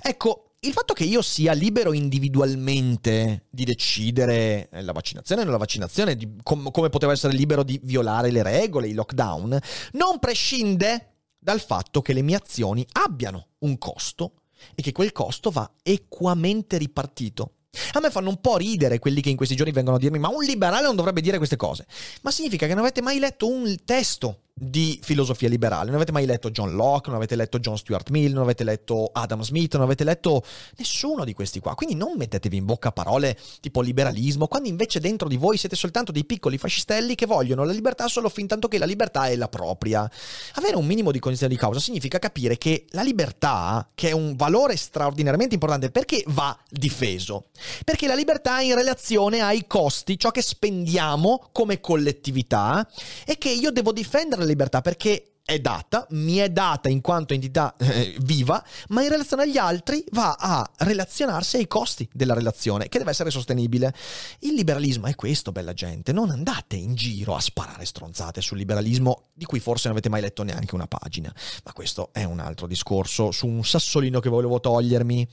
Ecco, 0.01 0.52
il 0.65 0.71
fatto 0.71 0.93
che 0.93 1.03
io 1.03 1.21
sia 1.21 1.53
libero 1.53 1.93
individualmente 1.93 3.45
di 3.49 3.65
decidere 3.65 4.69
eh, 4.71 4.81
la 4.81 4.93
vaccinazione 4.93 5.41
o 5.41 5.43
non 5.43 5.53
la 5.53 5.59
vaccinazione, 5.59 6.15
di, 6.15 6.35
com- 6.41 6.71
come 6.71 6.89
potevo 6.89 7.11
essere 7.11 7.33
libero 7.33 7.63
di 7.63 7.79
violare 7.83 8.31
le 8.31 8.43
regole, 8.43 8.87
i 8.87 8.93
lockdown, 8.93 9.59
non 9.93 10.19
prescinde 10.19 11.15
dal 11.37 11.59
fatto 11.59 12.01
che 12.01 12.13
le 12.13 12.21
mie 12.21 12.37
azioni 12.37 12.85
abbiano 12.93 13.47
un 13.59 13.77
costo 13.77 14.43
e 14.73 14.81
che 14.81 14.93
quel 14.93 15.11
costo 15.11 15.49
va 15.49 15.69
equamente 15.83 16.77
ripartito. 16.77 17.55
A 17.93 17.99
me 17.99 18.09
fanno 18.09 18.29
un 18.29 18.39
po' 18.39 18.55
ridere 18.55 18.99
quelli 18.99 19.19
che 19.19 19.29
in 19.29 19.35
questi 19.35 19.55
giorni 19.55 19.73
vengono 19.73 19.97
a 19.97 19.99
dirmi 19.99 20.19
ma 20.19 20.29
un 20.29 20.43
liberale 20.43 20.85
non 20.85 20.95
dovrebbe 20.95 21.21
dire 21.21 21.37
queste 21.37 21.57
cose. 21.57 21.85
Ma 22.21 22.31
significa 22.31 22.67
che 22.67 22.73
non 22.73 22.83
avete 22.83 23.01
mai 23.01 23.19
letto 23.19 23.47
un 23.49 23.75
testo 23.83 24.43
di 24.55 24.99
filosofia 25.01 25.49
liberale. 25.49 25.85
Non 25.85 25.95
avete 25.95 26.11
mai 26.11 26.25
letto 26.25 26.51
John 26.51 26.73
Locke, 26.75 27.09
non 27.09 27.17
avete 27.17 27.35
letto 27.35 27.59
John 27.59 27.77
Stuart 27.77 28.09
Mill, 28.11 28.33
non 28.33 28.43
avete 28.43 28.63
letto 28.63 29.09
Adam 29.11 29.41
Smith, 29.41 29.73
non 29.73 29.83
avete 29.83 30.03
letto 30.03 30.43
nessuno 30.77 31.25
di 31.25 31.33
questi 31.33 31.59
qua. 31.59 31.73
Quindi 31.73 31.95
non 31.95 32.13
mettetevi 32.15 32.57
in 32.57 32.65
bocca 32.65 32.91
parole 32.91 33.37
tipo 33.59 33.81
liberalismo, 33.81 34.47
quando 34.47 34.69
invece 34.69 34.99
dentro 34.99 35.27
di 35.27 35.37
voi 35.37 35.57
siete 35.57 35.75
soltanto 35.75 36.11
dei 36.11 36.25
piccoli 36.25 36.57
fascistelli 36.57 37.15
che 37.15 37.25
vogliono 37.25 37.63
la 37.63 37.71
libertà 37.71 38.07
solo 38.07 38.29
fin 38.29 38.45
tanto 38.45 38.67
che 38.67 38.77
la 38.77 38.85
libertà 38.85 39.27
è 39.27 39.35
la 39.35 39.47
propria. 39.47 40.09
Avere 40.53 40.75
un 40.75 40.85
minimo 40.85 41.11
di 41.11 41.19
cognizione 41.19 41.53
di 41.53 41.59
causa 41.59 41.79
significa 41.79 42.19
capire 42.19 42.57
che 42.57 42.85
la 42.91 43.01
libertà, 43.01 43.89
che 43.95 44.09
è 44.09 44.11
un 44.11 44.35
valore 44.35 44.77
straordinariamente 44.77 45.55
importante, 45.55 45.89
perché 45.89 46.23
va 46.27 46.55
difeso? 46.69 47.47
Perché 47.83 48.05
la 48.05 48.15
libertà 48.15 48.59
è 48.59 48.63
in 48.63 48.75
relazione 48.75 49.41
ai 49.41 49.65
costi, 49.65 50.19
ciò 50.19 50.29
che 50.29 50.43
spendiamo 50.43 51.49
come 51.51 51.79
collettività 51.79 52.87
e 53.25 53.37
che 53.37 53.49
io 53.49 53.71
devo 53.71 53.91
difendere 53.91 54.42
la 54.43 54.49
libertà 54.49 54.81
perché 54.81 55.33
è 55.45 55.59
data, 55.59 56.07
mi 56.11 56.37
è 56.37 56.49
data 56.49 56.87
in 56.87 57.01
quanto 57.01 57.33
entità 57.33 57.75
eh, 57.77 58.15
viva, 58.21 58.63
ma 58.89 59.03
in 59.03 59.09
relazione 59.09 59.43
agli 59.43 59.57
altri 59.57 60.03
va 60.11 60.35
a 60.39 60.69
relazionarsi 60.79 61.57
ai 61.57 61.67
costi 61.67 62.07
della 62.13 62.33
relazione, 62.33 62.87
che 62.87 62.97
deve 62.97 63.11
essere 63.11 63.29
sostenibile. 63.29 63.93
Il 64.39 64.53
liberalismo 64.53 65.07
è 65.07 65.15
questo, 65.15 65.51
bella 65.51 65.73
gente, 65.73 66.13
non 66.13 66.29
andate 66.29 66.77
in 66.77 66.95
giro 66.95 67.35
a 67.35 67.41
sparare 67.41 67.83
stronzate 67.83 68.39
sul 68.39 68.57
liberalismo 68.57 69.23
di 69.33 69.43
cui 69.43 69.59
forse 69.59 69.87
non 69.87 69.97
avete 69.97 70.09
mai 70.09 70.21
letto 70.21 70.43
neanche 70.43 70.75
una 70.75 70.87
pagina, 70.87 71.33
ma 71.65 71.73
questo 71.73 72.09
è 72.13 72.23
un 72.23 72.39
altro 72.39 72.65
discorso 72.65 73.31
su 73.31 73.45
un 73.45 73.65
sassolino 73.65 74.21
che 74.21 74.29
volevo 74.29 74.61
togliermi. 74.61 75.27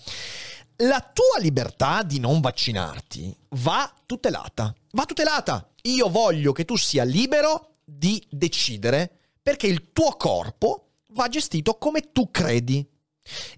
la 0.78 1.08
tua 1.12 1.40
libertà 1.40 2.02
di 2.02 2.18
non 2.18 2.40
vaccinarti 2.40 3.36
va 3.50 3.92
tutelata. 4.06 4.74
Va 4.92 5.04
tutelata. 5.04 5.68
Io 5.82 6.08
voglio 6.08 6.52
che 6.52 6.64
tu 6.64 6.76
sia 6.76 7.04
libero 7.04 7.69
di 7.90 8.24
decidere 8.30 9.18
perché 9.42 9.66
il 9.66 9.92
tuo 9.92 10.16
corpo 10.16 10.90
va 11.08 11.28
gestito 11.28 11.76
come 11.76 12.12
tu 12.12 12.30
credi. 12.30 12.86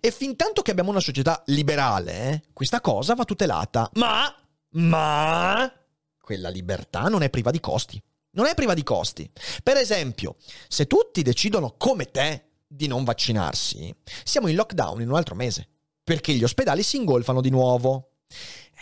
E 0.01 0.11
fin 0.11 0.37
tanto 0.37 0.63
che 0.63 0.71
abbiamo 0.71 0.91
una 0.91 1.01
società 1.01 1.43
liberale, 1.47 2.31
eh, 2.31 2.43
questa 2.53 2.81
cosa 2.81 3.15
va 3.15 3.25
tutelata. 3.25 3.91
Ma, 3.95 4.35
ma, 4.71 5.73
quella 6.21 6.49
libertà 6.49 7.03
non 7.03 7.23
è 7.23 7.31
priva 7.31 7.51
di 7.51 7.61
costi. 7.61 8.03
Non 8.35 8.47
è 8.47 8.55
priva 8.55 8.75
di 8.75 8.83
costi. 8.83 9.31
Per 9.63 9.77
esempio, 9.77 10.37
se 10.69 10.87
tutti 10.87 11.23
decidono 11.23 11.75
come 11.77 12.07
te 12.07 12.47
di 12.67 12.87
non 12.87 13.05
vaccinarsi, 13.05 13.95
siamo 14.25 14.49
in 14.49 14.57
lockdown 14.57 15.03
in 15.03 15.11
un 15.11 15.17
altro 15.17 15.35
mese, 15.35 15.69
perché 16.03 16.33
gli 16.33 16.45
ospedali 16.45 16.83
si 16.83 16.97
ingolfano 16.97 17.41
di 17.41 17.51
nuovo. 17.51 18.13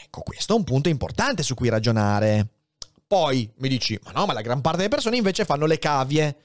Ecco, 0.04 0.22
questo 0.22 0.54
è 0.54 0.56
un 0.56 0.64
punto 0.64 0.88
importante 0.88 1.42
su 1.42 1.54
cui 1.54 1.68
ragionare. 1.68 2.59
Poi 3.10 3.50
mi 3.56 3.68
dici, 3.68 3.98
ma 4.04 4.12
no, 4.12 4.24
ma 4.24 4.32
la 4.32 4.40
gran 4.40 4.60
parte 4.60 4.76
delle 4.76 4.88
persone 4.88 5.16
invece 5.16 5.44
fanno 5.44 5.66
le 5.66 5.80
cavie. 5.80 6.36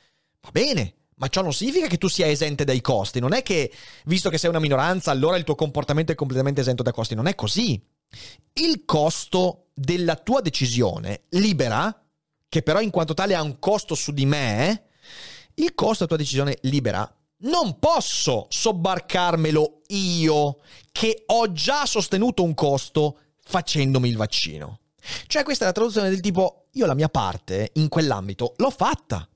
Va 0.41 0.49
bene, 0.49 0.95
ma 1.17 1.27
ciò 1.27 1.43
non 1.43 1.53
significa 1.53 1.85
che 1.85 1.99
tu 1.99 2.07
sia 2.07 2.27
esente 2.27 2.63
dai 2.63 2.81
costi. 2.81 3.19
Non 3.19 3.33
è 3.33 3.43
che, 3.43 3.71
visto 4.05 4.31
che 4.31 4.39
sei 4.39 4.49
una 4.49 4.57
minoranza, 4.57 5.11
allora 5.11 5.37
il 5.37 5.43
tuo 5.43 5.53
comportamento 5.53 6.11
è 6.11 6.15
completamente 6.15 6.61
esento 6.61 6.81
dai 6.81 6.91
costi. 6.91 7.13
Non 7.13 7.27
è 7.27 7.35
così. 7.35 7.79
Il 8.53 8.83
costo 8.83 9.67
della 9.75 10.15
tua 10.15 10.41
decisione 10.41 11.25
libera, 11.29 12.03
che 12.49 12.63
però 12.63 12.81
in 12.81 12.89
quanto 12.89 13.13
tale 13.13 13.35
ha 13.35 13.43
un 13.43 13.59
costo 13.59 13.93
su 13.93 14.11
di 14.11 14.25
me, 14.25 14.85
il 15.53 15.75
costo 15.75 16.05
della 16.05 16.07
tua 16.07 16.17
decisione 16.17 16.57
libera 16.61 17.07
non 17.41 17.77
posso 17.77 18.47
sobbarcarmelo 18.49 19.81
io 19.89 20.61
che 20.91 21.25
ho 21.27 21.51
già 21.51 21.85
sostenuto 21.85 22.41
un 22.41 22.55
costo 22.55 23.19
facendomi 23.43 24.09
il 24.09 24.17
vaccino. 24.17 24.79
Cioè 25.27 25.43
questa 25.43 25.63
è 25.63 25.67
la 25.67 25.73
traduzione 25.73 26.09
del 26.09 26.21
tipo 26.21 26.67
io 26.71 26.85
la 26.85 26.93
mia 26.93 27.09
parte 27.09 27.71
in 27.75 27.87
quell'ambito 27.87 28.53
l'ho 28.57 28.69
fatta. 28.69 29.27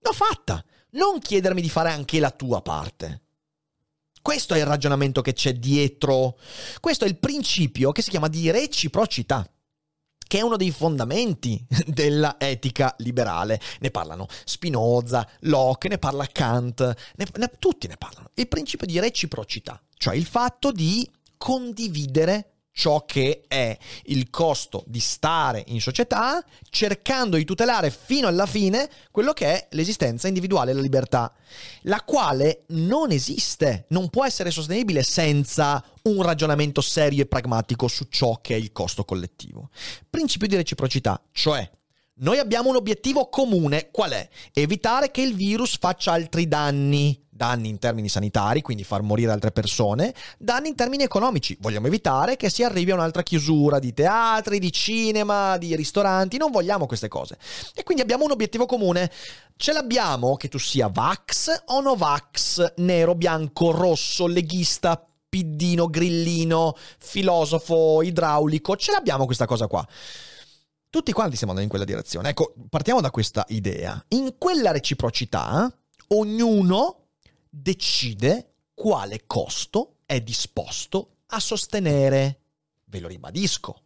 L'ho 0.00 0.12
fatta 0.12 0.64
non 0.92 1.18
chiedermi 1.20 1.60
di 1.60 1.70
fare 1.70 1.90
anche 1.90 2.18
la 2.20 2.30
tua 2.30 2.60
parte. 2.62 3.20
Questo 4.20 4.54
è 4.54 4.58
il 4.58 4.66
ragionamento 4.66 5.20
che 5.20 5.32
c'è 5.32 5.54
dietro. 5.54 6.38
Questo 6.80 7.04
è 7.04 7.08
il 7.08 7.18
principio 7.18 7.92
che 7.92 8.02
si 8.02 8.10
chiama 8.10 8.28
di 8.28 8.50
reciprocità 8.50 9.46
che 10.32 10.38
è 10.38 10.42
uno 10.42 10.56
dei 10.56 10.70
fondamenti 10.70 11.62
della 11.84 12.36
etica 12.38 12.94
liberale. 12.98 13.60
Ne 13.80 13.90
parlano 13.90 14.28
Spinoza, 14.44 15.28
Locke, 15.40 15.88
ne 15.88 15.98
parla 15.98 16.24
Kant, 16.24 16.80
ne, 17.16 17.26
ne, 17.34 17.50
tutti 17.58 17.86
ne 17.86 17.98
parlano. 17.98 18.30
Il 18.34 18.48
principio 18.48 18.86
di 18.86 18.98
reciprocità, 18.98 19.78
cioè 19.94 20.14
il 20.14 20.24
fatto 20.24 20.72
di 20.72 21.06
condividere 21.36 22.51
ciò 22.72 23.04
che 23.04 23.44
è 23.46 23.76
il 24.04 24.30
costo 24.30 24.82
di 24.86 24.98
stare 24.98 25.62
in 25.68 25.80
società, 25.80 26.42
cercando 26.70 27.36
di 27.36 27.44
tutelare 27.44 27.90
fino 27.90 28.26
alla 28.26 28.46
fine 28.46 28.88
quello 29.10 29.32
che 29.32 29.46
è 29.46 29.68
l'esistenza 29.72 30.26
individuale 30.26 30.72
la 30.72 30.80
libertà, 30.80 31.32
la 31.82 32.00
quale 32.02 32.64
non 32.68 33.10
esiste, 33.10 33.84
non 33.88 34.08
può 34.08 34.24
essere 34.24 34.50
sostenibile 34.50 35.02
senza 35.02 35.84
un 36.02 36.22
ragionamento 36.22 36.80
serio 36.80 37.22
e 37.22 37.26
pragmatico 37.26 37.88
su 37.88 38.06
ciò 38.08 38.40
che 38.40 38.54
è 38.54 38.58
il 38.58 38.72
costo 38.72 39.04
collettivo. 39.04 39.68
Principio 40.08 40.48
di 40.48 40.56
reciprocità, 40.56 41.22
cioè 41.30 41.68
noi 42.14 42.38
abbiamo 42.38 42.68
un 42.68 42.76
obiettivo 42.76 43.28
comune, 43.28 43.90
qual 43.90 44.12
è? 44.12 44.28
Evitare 44.52 45.10
che 45.10 45.22
il 45.22 45.34
virus 45.34 45.78
faccia 45.78 46.12
altri 46.12 46.46
danni 46.46 47.20
danni 47.42 47.68
in 47.68 47.80
termini 47.80 48.08
sanitari, 48.08 48.62
quindi 48.62 48.84
far 48.84 49.02
morire 49.02 49.32
altre 49.32 49.50
persone, 49.50 50.14
danni 50.38 50.68
in 50.68 50.76
termini 50.76 51.02
economici. 51.02 51.56
Vogliamo 51.58 51.88
evitare 51.88 52.36
che 52.36 52.48
si 52.48 52.62
arrivi 52.62 52.92
a 52.92 52.94
un'altra 52.94 53.24
chiusura 53.24 53.80
di 53.80 53.92
teatri, 53.92 54.60
di 54.60 54.70
cinema, 54.70 55.58
di 55.58 55.74
ristoranti, 55.74 56.36
non 56.36 56.52
vogliamo 56.52 56.86
queste 56.86 57.08
cose. 57.08 57.36
E 57.74 57.82
quindi 57.82 58.00
abbiamo 58.00 58.22
un 58.26 58.30
obiettivo 58.30 58.64
comune. 58.64 59.10
Ce 59.56 59.72
l'abbiamo 59.72 60.36
che 60.36 60.46
tu 60.46 60.58
sia 60.58 60.86
Vax 60.86 61.62
o 61.66 61.80
Novax, 61.80 62.74
nero, 62.76 63.16
bianco, 63.16 63.72
rosso, 63.72 64.28
leghista, 64.28 65.04
piddino, 65.28 65.90
grillino, 65.90 66.76
filosofo, 66.98 68.02
idraulico, 68.02 68.76
ce 68.76 68.92
l'abbiamo 68.92 69.26
questa 69.26 69.46
cosa 69.46 69.66
qua. 69.66 69.84
Tutti 70.88 71.10
quanti 71.10 71.34
stiamo 71.34 71.54
andando 71.54 71.62
in 71.62 71.68
quella 71.68 71.84
direzione. 71.84 72.28
Ecco, 72.28 72.54
partiamo 72.68 73.00
da 73.00 73.10
questa 73.10 73.44
idea. 73.48 74.00
In 74.10 74.36
quella 74.38 74.70
reciprocità, 74.70 75.68
ognuno 76.08 77.01
decide 77.54 78.54
quale 78.72 79.24
costo 79.26 79.98
è 80.06 80.20
disposto 80.20 81.16
a 81.26 81.40
sostenere. 81.40 82.40
Ve 82.86 83.00
lo 83.00 83.08
ribadisco. 83.08 83.82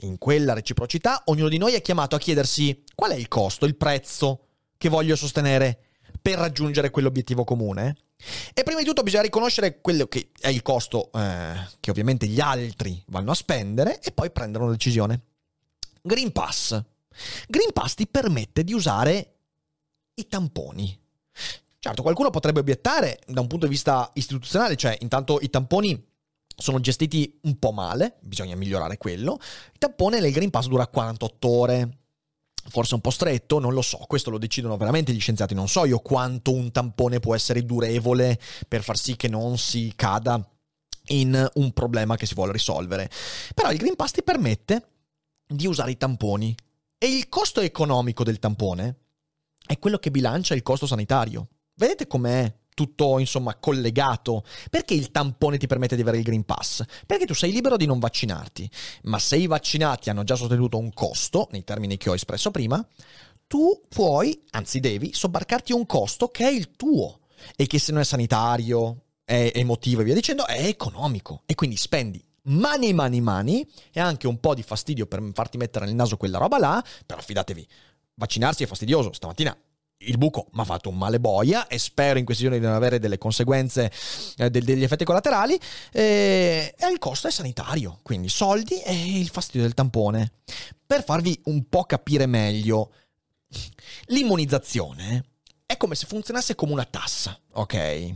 In 0.00 0.18
quella 0.18 0.52
reciprocità 0.52 1.22
ognuno 1.26 1.48
di 1.48 1.58
noi 1.58 1.74
è 1.74 1.82
chiamato 1.82 2.16
a 2.16 2.18
chiedersi 2.18 2.84
qual 2.94 3.12
è 3.12 3.14
il 3.14 3.28
costo, 3.28 3.64
il 3.64 3.76
prezzo 3.76 4.46
che 4.76 4.88
voglio 4.88 5.16
sostenere 5.16 5.84
per 6.20 6.38
raggiungere 6.38 6.90
quell'obiettivo 6.90 7.44
comune. 7.44 7.96
E 8.52 8.62
prima 8.62 8.80
di 8.80 8.86
tutto 8.86 9.02
bisogna 9.02 9.22
riconoscere 9.22 9.80
quello 9.80 10.06
che 10.06 10.30
è 10.40 10.48
il 10.48 10.62
costo 10.62 11.10
eh, 11.12 11.54
che 11.80 11.90
ovviamente 11.90 12.26
gli 12.26 12.40
altri 12.40 13.02
vanno 13.08 13.30
a 13.30 13.34
spendere 13.34 14.00
e 14.00 14.10
poi 14.10 14.30
prendere 14.30 14.64
una 14.64 14.72
decisione. 14.72 15.20
Green 16.02 16.32
Pass. 16.32 16.82
Green 17.46 17.72
Pass 17.72 17.94
ti 17.94 18.06
permette 18.06 18.64
di 18.64 18.72
usare 18.72 19.34
i 20.14 20.26
tamponi. 20.26 20.98
Certo, 21.86 22.02
qualcuno 22.02 22.30
potrebbe 22.30 22.58
obiettare 22.58 23.20
da 23.28 23.40
un 23.40 23.46
punto 23.46 23.66
di 23.66 23.70
vista 23.70 24.10
istituzionale, 24.14 24.74
cioè 24.74 24.98
intanto 25.02 25.38
i 25.40 25.48
tamponi 25.48 26.04
sono 26.56 26.80
gestiti 26.80 27.38
un 27.42 27.60
po' 27.60 27.70
male, 27.70 28.16
bisogna 28.22 28.56
migliorare 28.56 28.98
quello. 28.98 29.38
Il 29.72 29.78
tampone 29.78 30.18
nel 30.18 30.32
Green 30.32 30.50
Pass 30.50 30.66
dura 30.66 30.88
48 30.88 31.48
ore, 31.48 31.98
forse 32.70 32.96
un 32.96 33.00
po' 33.00 33.10
stretto, 33.10 33.60
non 33.60 33.72
lo 33.72 33.82
so, 33.82 33.98
questo 34.08 34.30
lo 34.30 34.38
decidono 34.38 34.76
veramente 34.76 35.12
gli 35.12 35.20
scienziati, 35.20 35.54
non 35.54 35.68
so 35.68 35.84
io 35.84 36.00
quanto 36.00 36.52
un 36.52 36.72
tampone 36.72 37.20
può 37.20 37.36
essere 37.36 37.64
durevole 37.64 38.36
per 38.66 38.82
far 38.82 38.98
sì 38.98 39.14
che 39.14 39.28
non 39.28 39.56
si 39.56 39.92
cada 39.94 40.44
in 41.10 41.48
un 41.54 41.72
problema 41.72 42.16
che 42.16 42.26
si 42.26 42.34
vuole 42.34 42.50
risolvere. 42.50 43.08
Però 43.54 43.70
il 43.70 43.78
Green 43.78 43.94
Pass 43.94 44.10
ti 44.10 44.24
permette 44.24 44.88
di 45.46 45.68
usare 45.68 45.92
i 45.92 45.96
tamponi 45.96 46.52
e 46.98 47.06
il 47.06 47.28
costo 47.28 47.60
economico 47.60 48.24
del 48.24 48.40
tampone 48.40 48.96
è 49.64 49.78
quello 49.78 49.98
che 49.98 50.10
bilancia 50.10 50.52
il 50.52 50.64
costo 50.64 50.88
sanitario. 50.88 51.46
Vedete 51.78 52.06
com'è 52.06 52.50
tutto 52.72 53.18
insomma 53.18 53.54
collegato. 53.56 54.44
Perché 54.70 54.94
il 54.94 55.10
tampone 55.10 55.58
ti 55.58 55.66
permette 55.66 55.94
di 55.94 56.00
avere 56.00 56.18
il 56.18 56.22
Green 56.22 56.44
Pass? 56.44 56.82
Perché 57.06 57.26
tu 57.26 57.34
sei 57.34 57.52
libero 57.52 57.76
di 57.76 57.84
non 57.84 57.98
vaccinarti, 57.98 58.70
ma 59.04 59.18
se 59.18 59.36
i 59.36 59.46
vaccinati 59.46 60.08
hanno 60.08 60.24
già 60.24 60.36
sostenuto 60.36 60.78
un 60.78 60.90
costo, 60.92 61.48
nei 61.50 61.64
termini 61.64 61.98
che 61.98 62.08
ho 62.08 62.14
espresso 62.14 62.50
prima, 62.50 62.86
tu 63.46 63.82
puoi, 63.88 64.42
anzi 64.52 64.80
devi, 64.80 65.12
sobbarcarti 65.12 65.72
un 65.72 65.84
costo 65.84 66.28
che 66.28 66.46
è 66.46 66.50
il 66.50 66.70
tuo 66.76 67.20
e 67.54 67.66
che 67.66 67.78
se 67.78 67.92
non 67.92 68.00
è 68.00 68.04
sanitario, 68.04 69.02
è 69.22 69.52
emotivo 69.54 70.00
e 70.00 70.04
via 70.04 70.14
dicendo, 70.14 70.46
è 70.46 70.66
economico. 70.66 71.42
E 71.44 71.54
quindi 71.54 71.76
spendi 71.76 72.24
mani 72.48 72.94
mani 72.94 73.20
mani 73.20 73.68
e 73.92 74.00
anche 74.00 74.26
un 74.26 74.40
po' 74.40 74.54
di 74.54 74.62
fastidio 74.62 75.06
per 75.06 75.22
farti 75.34 75.58
mettere 75.58 75.84
nel 75.84 75.94
naso 75.94 76.16
quella 76.16 76.38
roba 76.38 76.58
là, 76.58 76.82
però 77.04 77.20
fidatevi, 77.20 77.66
vaccinarsi 78.14 78.64
è 78.64 78.66
fastidioso. 78.66 79.12
Stamattina 79.12 79.54
il 79.98 80.18
buco 80.18 80.48
mi 80.52 80.60
ha 80.60 80.64
fatto 80.64 80.88
un 80.88 80.98
male 80.98 81.18
boia 81.18 81.66
e 81.66 81.78
spero 81.78 82.18
in 82.18 82.24
questi 82.24 82.42
giorni 82.42 82.58
di 82.58 82.64
non 82.64 82.74
avere 82.74 82.98
delle 82.98 83.18
conseguenze, 83.18 83.90
eh, 84.36 84.50
degli 84.50 84.82
effetti 84.82 85.04
collaterali. 85.04 85.58
Eh, 85.92 86.74
e 86.78 86.90
il 86.90 86.98
costo 86.98 87.28
è 87.28 87.30
sanitario, 87.30 88.00
quindi 88.02 88.28
soldi 88.28 88.80
e 88.80 89.18
il 89.18 89.28
fastidio 89.28 89.62
del 89.62 89.74
tampone. 89.74 90.32
Per 90.86 91.02
farvi 91.02 91.40
un 91.44 91.68
po' 91.68 91.84
capire 91.84 92.26
meglio, 92.26 92.92
l'immunizzazione 94.06 95.24
è 95.64 95.76
come 95.76 95.94
se 95.94 96.06
funzionasse 96.06 96.54
come 96.54 96.72
una 96.72 96.84
tassa, 96.84 97.38
ok? 97.52 98.14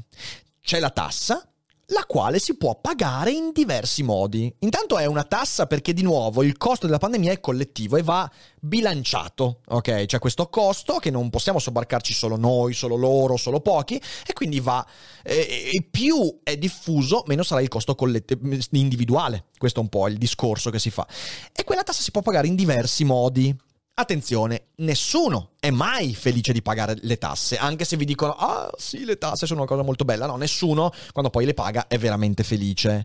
C'è 0.60 0.78
la 0.78 0.90
tassa 0.90 1.44
la 1.90 2.04
quale 2.06 2.38
si 2.38 2.56
può 2.56 2.78
pagare 2.80 3.30
in 3.30 3.50
diversi 3.52 4.02
modi. 4.02 4.52
Intanto 4.60 4.98
è 4.98 5.06
una 5.06 5.24
tassa 5.24 5.66
perché 5.66 5.92
di 5.92 6.02
nuovo 6.02 6.42
il 6.42 6.56
costo 6.56 6.86
della 6.86 6.98
pandemia 6.98 7.32
è 7.32 7.40
collettivo 7.40 7.96
e 7.96 8.02
va 8.02 8.30
bilanciato, 8.60 9.60
ok? 9.66 10.06
C'è 10.06 10.18
questo 10.18 10.48
costo 10.48 10.98
che 10.98 11.10
non 11.10 11.30
possiamo 11.30 11.58
sobbarcarci 11.58 12.12
solo 12.12 12.36
noi, 12.36 12.74
solo 12.74 12.96
loro, 12.96 13.36
solo 13.36 13.60
pochi 13.60 14.00
e 14.26 14.32
quindi 14.32 14.60
va 14.60 14.86
e 15.22 15.86
più 15.90 16.40
è 16.42 16.56
diffuso, 16.56 17.24
meno 17.26 17.42
sarà 17.42 17.60
il 17.60 17.68
costo 17.68 17.94
collettivo 17.94 18.40
individuale. 18.72 19.46
Questo 19.56 19.80
è 19.80 19.82
un 19.82 19.88
po' 19.88 20.08
il 20.08 20.16
discorso 20.16 20.70
che 20.70 20.78
si 20.78 20.90
fa. 20.90 21.06
E 21.52 21.64
quella 21.64 21.82
tassa 21.82 22.02
si 22.02 22.10
può 22.10 22.22
pagare 22.22 22.46
in 22.46 22.54
diversi 22.54 23.04
modi. 23.04 23.54
Attenzione, 24.00 24.68
nessuno 24.76 25.50
è 25.60 25.68
mai 25.68 26.14
felice 26.14 26.54
di 26.54 26.62
pagare 26.62 26.96
le 27.02 27.18
tasse, 27.18 27.58
anche 27.58 27.84
se 27.84 27.98
vi 27.98 28.06
dicono, 28.06 28.32
ah 28.32 28.70
sì, 28.78 29.04
le 29.04 29.18
tasse 29.18 29.44
sono 29.44 29.60
una 29.60 29.68
cosa 29.68 29.82
molto 29.82 30.06
bella. 30.06 30.24
No, 30.24 30.36
nessuno, 30.36 30.90
quando 31.12 31.30
poi 31.30 31.44
le 31.44 31.52
paga, 31.52 31.86
è 31.86 31.98
veramente 31.98 32.42
felice. 32.42 33.04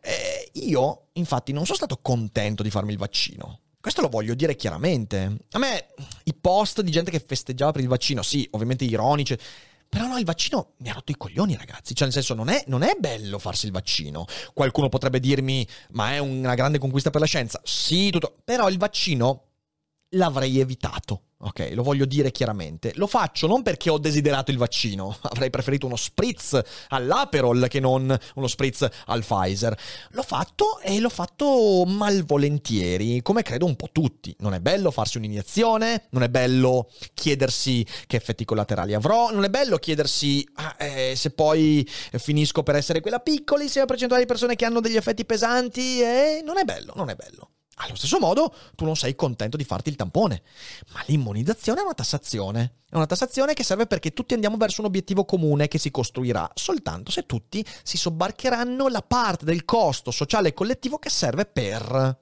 Eh, 0.00 0.50
io, 0.52 1.08
infatti, 1.14 1.52
non 1.52 1.64
sono 1.64 1.76
stato 1.76 1.98
contento 2.00 2.62
di 2.62 2.70
farmi 2.70 2.92
il 2.92 2.98
vaccino. 2.98 3.58
Questo 3.80 4.02
lo 4.02 4.08
voglio 4.08 4.34
dire 4.34 4.54
chiaramente. 4.54 5.36
A 5.50 5.58
me 5.58 5.88
i 6.22 6.32
post 6.32 6.80
di 6.80 6.92
gente 6.92 7.10
che 7.10 7.18
festeggiava 7.18 7.72
per 7.72 7.80
il 7.80 7.88
vaccino, 7.88 8.22
sì, 8.22 8.46
ovviamente 8.52 8.84
ironici, 8.84 9.36
Però 9.88 10.06
no, 10.06 10.16
il 10.16 10.24
vaccino 10.24 10.74
mi 10.78 10.90
ha 10.90 10.92
rotto 10.92 11.10
i 11.10 11.16
coglioni, 11.16 11.56
ragazzi. 11.56 11.92
Cioè, 11.92 12.04
nel 12.04 12.12
senso, 12.12 12.34
non 12.34 12.48
è, 12.48 12.62
non 12.68 12.82
è 12.82 12.94
bello 12.96 13.40
farsi 13.40 13.66
il 13.66 13.72
vaccino. 13.72 14.26
Qualcuno 14.54 14.88
potrebbe 14.88 15.18
dirmi, 15.18 15.66
ma 15.90 16.12
è 16.12 16.18
una 16.18 16.54
grande 16.54 16.78
conquista 16.78 17.10
per 17.10 17.20
la 17.20 17.26
scienza. 17.26 17.60
Sì, 17.64 18.10
tutto. 18.10 18.36
Però 18.44 18.68
il 18.68 18.78
vaccino 18.78 19.46
l'avrei 20.10 20.58
evitato. 20.58 21.22
Ok, 21.42 21.70
lo 21.72 21.82
voglio 21.82 22.04
dire 22.04 22.30
chiaramente. 22.30 22.92
Lo 22.96 23.06
faccio 23.06 23.46
non 23.46 23.62
perché 23.62 23.88
ho 23.88 23.96
desiderato 23.96 24.50
il 24.50 24.58
vaccino, 24.58 25.16
avrei 25.22 25.48
preferito 25.48 25.86
uno 25.86 25.96
spritz 25.96 26.60
all'Aperol 26.88 27.66
che 27.66 27.80
non 27.80 28.14
uno 28.34 28.46
spritz 28.46 28.86
al 29.06 29.24
Pfizer. 29.24 29.74
L'ho 30.10 30.22
fatto 30.22 30.80
e 30.80 31.00
l'ho 31.00 31.08
fatto 31.08 31.84
malvolentieri, 31.86 33.22
come 33.22 33.42
credo 33.42 33.64
un 33.64 33.74
po' 33.74 33.88
tutti. 33.90 34.36
Non 34.40 34.52
è 34.52 34.60
bello 34.60 34.90
farsi 34.90 35.16
un'iniezione, 35.16 36.08
non 36.10 36.22
è 36.24 36.28
bello 36.28 36.90
chiedersi 37.14 37.86
che 38.06 38.16
effetti 38.16 38.44
collaterali 38.44 38.92
avrò, 38.92 39.30
non 39.30 39.44
è 39.44 39.48
bello 39.48 39.78
chiedersi 39.78 40.46
ah, 40.56 40.76
eh, 40.78 41.14
se 41.16 41.30
poi 41.30 41.88
finisco 42.18 42.62
per 42.62 42.74
essere 42.74 43.00
quella 43.00 43.18
piccolissima 43.18 43.86
percentuale 43.86 44.24
di 44.24 44.28
persone 44.28 44.56
che 44.56 44.66
hanno 44.66 44.80
degli 44.80 44.96
effetti 44.96 45.24
pesanti 45.24 46.02
e 46.02 46.42
non 46.44 46.58
è 46.58 46.64
bello, 46.64 46.92
non 46.96 47.08
è 47.08 47.14
bello. 47.14 47.52
Allo 47.82 47.94
stesso 47.94 48.18
modo, 48.18 48.54
tu 48.74 48.84
non 48.84 48.94
sei 48.94 49.14
contento 49.14 49.56
di 49.56 49.64
farti 49.64 49.88
il 49.88 49.96
tampone, 49.96 50.42
ma 50.92 51.02
l'immunizzazione 51.06 51.80
è 51.80 51.82
una 51.82 51.94
tassazione. 51.94 52.74
È 52.90 52.96
una 52.96 53.06
tassazione 53.06 53.54
che 53.54 53.64
serve 53.64 53.86
perché 53.86 54.12
tutti 54.12 54.34
andiamo 54.34 54.58
verso 54.58 54.80
un 54.82 54.88
obiettivo 54.88 55.24
comune 55.24 55.66
che 55.66 55.78
si 55.78 55.90
costruirà 55.90 56.50
soltanto 56.54 57.10
se 57.10 57.24
tutti 57.24 57.64
si 57.82 57.96
sobbarcheranno 57.96 58.88
la 58.88 59.00
parte 59.00 59.46
del 59.46 59.64
costo 59.64 60.10
sociale 60.10 60.48
e 60.48 60.52
collettivo 60.52 60.98
che 60.98 61.08
serve 61.08 61.46
per. 61.46 62.18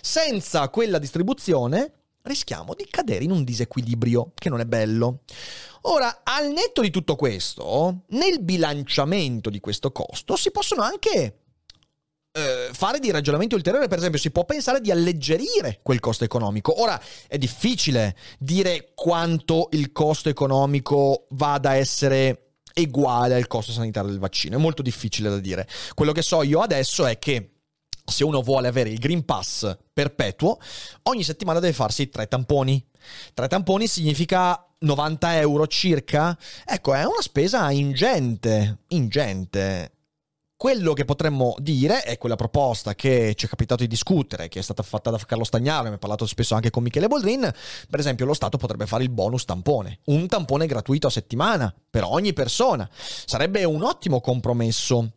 Senza 0.00 0.68
quella 0.70 0.98
distribuzione 0.98 1.92
rischiamo 2.22 2.74
di 2.74 2.86
cadere 2.90 3.22
in 3.22 3.30
un 3.30 3.44
disequilibrio 3.44 4.32
che 4.34 4.48
non 4.48 4.58
è 4.58 4.64
bello. 4.64 5.20
Ora, 5.82 6.22
al 6.24 6.50
netto 6.50 6.80
di 6.80 6.90
tutto 6.90 7.14
questo, 7.14 8.02
nel 8.08 8.42
bilanciamento 8.42 9.50
di 9.50 9.60
questo 9.60 9.92
costo 9.92 10.34
si 10.34 10.50
possono 10.50 10.82
anche 10.82 11.45
eh, 12.36 12.68
fare 12.72 12.98
di 12.98 13.10
ragionamenti 13.10 13.54
ulteriori, 13.54 13.88
per 13.88 13.96
esempio, 13.96 14.18
si 14.18 14.30
può 14.30 14.44
pensare 14.44 14.82
di 14.82 14.90
alleggerire 14.90 15.80
quel 15.82 16.00
costo 16.00 16.24
economico. 16.24 16.82
Ora 16.82 17.00
è 17.26 17.38
difficile 17.38 18.14
dire 18.38 18.92
quanto 18.94 19.68
il 19.72 19.90
costo 19.90 20.28
economico 20.28 21.26
vada 21.30 21.70
a 21.70 21.76
essere 21.76 22.42
uguale 22.74 23.34
al 23.34 23.46
costo 23.46 23.72
sanitario 23.72 24.10
del 24.10 24.18
vaccino, 24.18 24.56
è 24.56 24.60
molto 24.60 24.82
difficile 24.82 25.30
da 25.30 25.38
dire. 25.38 25.66
Quello 25.94 26.12
che 26.12 26.20
so 26.20 26.42
io 26.42 26.60
adesso 26.60 27.06
è 27.06 27.18
che 27.18 27.52
se 28.04 28.22
uno 28.22 28.42
vuole 28.42 28.68
avere 28.68 28.90
il 28.90 28.98
Green 28.98 29.24
Pass 29.24 29.74
perpetuo, 29.92 30.58
ogni 31.04 31.24
settimana 31.24 31.58
deve 31.58 31.72
farsi 31.72 32.10
tre 32.10 32.28
tamponi. 32.28 32.84
Tre 33.32 33.48
tamponi 33.48 33.86
significa 33.86 34.62
90 34.80 35.38
euro 35.38 35.66
circa. 35.66 36.36
Ecco, 36.66 36.92
è 36.92 37.04
una 37.04 37.22
spesa 37.22 37.70
ingente, 37.70 38.80
ingente. 38.88 39.95
Quello 40.58 40.94
che 40.94 41.04
potremmo 41.04 41.54
dire 41.58 42.00
è 42.00 42.16
quella 42.16 42.34
proposta 42.34 42.94
che 42.94 43.34
ci 43.36 43.44
è 43.44 43.48
capitato 43.48 43.82
di 43.82 43.88
discutere, 43.90 44.48
che 44.48 44.60
è 44.60 44.62
stata 44.62 44.82
fatta 44.82 45.10
da 45.10 45.18
Carlo 45.18 45.44
Stagnaro, 45.44 45.88
ne 45.88 45.96
ho 45.96 45.98
parlato 45.98 46.24
spesso 46.24 46.54
anche 46.54 46.70
con 46.70 46.82
Michele 46.82 47.08
Boldrin. 47.08 47.52
Per 47.90 48.00
esempio, 48.00 48.24
lo 48.24 48.32
Stato 48.32 48.56
potrebbe 48.56 48.86
fare 48.86 49.02
il 49.02 49.10
bonus 49.10 49.44
tampone, 49.44 50.00
un 50.04 50.26
tampone 50.26 50.66
gratuito 50.66 51.08
a 51.08 51.10
settimana 51.10 51.74
per 51.90 52.04
ogni 52.04 52.32
persona. 52.32 52.88
Sarebbe 52.90 53.64
un 53.64 53.82
ottimo 53.82 54.22
compromesso. 54.22 55.12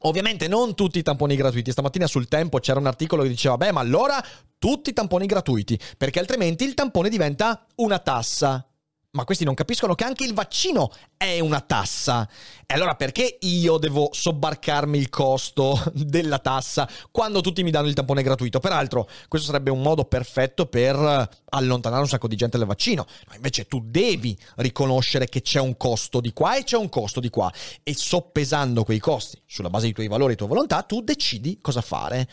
Ovviamente 0.00 0.48
non 0.48 0.74
tutti 0.74 0.98
i 0.98 1.02
tamponi 1.02 1.36
gratuiti. 1.36 1.70
Stamattina 1.70 2.08
sul 2.08 2.26
tempo 2.26 2.58
c'era 2.58 2.80
un 2.80 2.86
articolo 2.88 3.22
che 3.22 3.28
diceva: 3.28 3.56
Beh, 3.56 3.70
ma 3.70 3.78
allora 3.78 4.20
tutti 4.58 4.90
i 4.90 4.92
tamponi 4.92 5.26
gratuiti, 5.26 5.78
perché 5.96 6.18
altrimenti 6.18 6.64
il 6.64 6.74
tampone 6.74 7.08
diventa 7.08 7.66
una 7.76 8.00
tassa. 8.00 8.66
Ma 9.14 9.24
questi 9.24 9.44
non 9.44 9.52
capiscono 9.52 9.94
che 9.94 10.04
anche 10.04 10.24
il 10.24 10.32
vaccino 10.32 10.90
è 11.18 11.38
una 11.38 11.60
tassa. 11.60 12.26
E 12.64 12.72
allora 12.72 12.94
perché 12.94 13.36
io 13.40 13.76
devo 13.76 14.08
sobbarcarmi 14.10 14.96
il 14.96 15.10
costo 15.10 15.78
della 15.92 16.38
tassa 16.38 16.88
quando 17.10 17.42
tutti 17.42 17.62
mi 17.62 17.70
danno 17.70 17.88
il 17.88 17.94
tampone 17.94 18.22
gratuito? 18.22 18.58
Peraltro, 18.58 19.06
questo 19.28 19.48
sarebbe 19.48 19.70
un 19.70 19.82
modo 19.82 20.06
perfetto 20.06 20.64
per 20.64 21.28
allontanare 21.50 22.00
un 22.00 22.08
sacco 22.08 22.26
di 22.26 22.36
gente 22.36 22.56
dal 22.56 22.66
vaccino. 22.66 23.04
No, 23.28 23.34
invece 23.34 23.66
tu 23.66 23.82
devi 23.84 24.34
riconoscere 24.56 25.28
che 25.28 25.42
c'è 25.42 25.60
un 25.60 25.76
costo 25.76 26.22
di 26.22 26.32
qua 26.32 26.56
e 26.56 26.64
c'è 26.64 26.78
un 26.78 26.88
costo 26.88 27.20
di 27.20 27.28
qua. 27.28 27.52
E 27.82 27.92
soppesando 27.94 28.82
quei 28.82 28.98
costi 28.98 29.38
sulla 29.44 29.68
base 29.68 29.84
dei 29.84 29.92
tuoi 29.92 30.08
valori 30.08 30.32
e 30.32 30.36
tua 30.36 30.46
volontà, 30.46 30.84
tu 30.84 31.02
decidi 31.02 31.58
cosa 31.60 31.82
fare. 31.82 32.26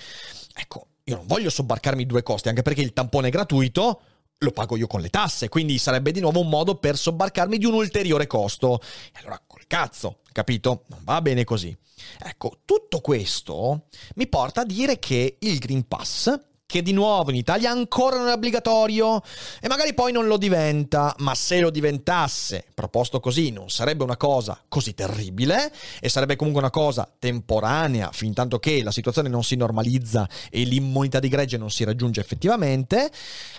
Ecco, 0.55 0.87
io 1.03 1.17
non 1.17 1.27
voglio 1.27 1.49
sobbarcarmi 1.49 2.05
due 2.05 2.23
costi, 2.23 2.47
anche 2.47 2.61
perché 2.61 2.79
il 2.79 2.93
tampone 2.93 3.29
gratuito 3.29 3.99
lo 4.39 4.51
pago 4.51 4.77
io 4.77 4.87
con 4.87 5.01
le 5.01 5.09
tasse, 5.09 5.49
quindi 5.49 5.77
sarebbe 5.77 6.11
di 6.11 6.21
nuovo 6.21 6.39
un 6.39 6.49
modo 6.49 6.75
per 6.75 6.97
sobbarcarmi 6.97 7.57
di 7.57 7.65
un 7.65 7.73
ulteriore 7.73 8.27
costo. 8.27 8.79
E 8.81 9.19
allora 9.19 9.41
col 9.45 9.67
cazzo, 9.67 10.19
capito? 10.31 10.85
Non 10.87 11.01
va 11.03 11.21
bene 11.21 11.43
così. 11.43 11.75
Ecco, 12.19 12.59
tutto 12.63 13.01
questo 13.01 13.87
mi 14.15 14.27
porta 14.27 14.61
a 14.61 14.65
dire 14.65 14.97
che 14.99 15.37
il 15.39 15.59
Green 15.59 15.87
Pass 15.87 16.39
che 16.69 16.83
di 16.83 16.93
nuovo 16.93 17.31
in 17.31 17.35
Italia 17.35 17.71
ancora 17.71 18.15
non 18.19 18.27
è 18.27 18.33
obbligatorio 18.33 19.23
e 19.59 19.67
magari 19.67 19.95
poi 19.95 20.11
non 20.11 20.27
lo 20.27 20.37
diventa, 20.37 21.15
ma 21.17 21.33
se 21.33 21.59
lo 21.59 21.71
diventasse, 21.71 22.63
proposto 22.75 23.19
così, 23.19 23.49
non 23.49 23.71
sarebbe 23.71 24.03
una 24.03 24.17
cosa 24.17 24.61
così 24.67 24.93
terribile 24.93 25.73
e 25.99 26.09
sarebbe 26.09 26.35
comunque 26.35 26.61
una 26.61 26.69
cosa 26.69 27.11
temporanea 27.17 28.11
fin 28.11 28.35
tanto 28.35 28.59
che 28.59 28.83
la 28.83 28.91
situazione 28.91 29.29
non 29.29 29.43
si 29.43 29.55
normalizza 29.55 30.29
e 30.51 30.61
l'immunità 30.61 31.17
di 31.17 31.27
gregge 31.27 31.57
non 31.57 31.71
si 31.71 31.83
raggiunge 31.83 32.21
effettivamente. 32.21 33.09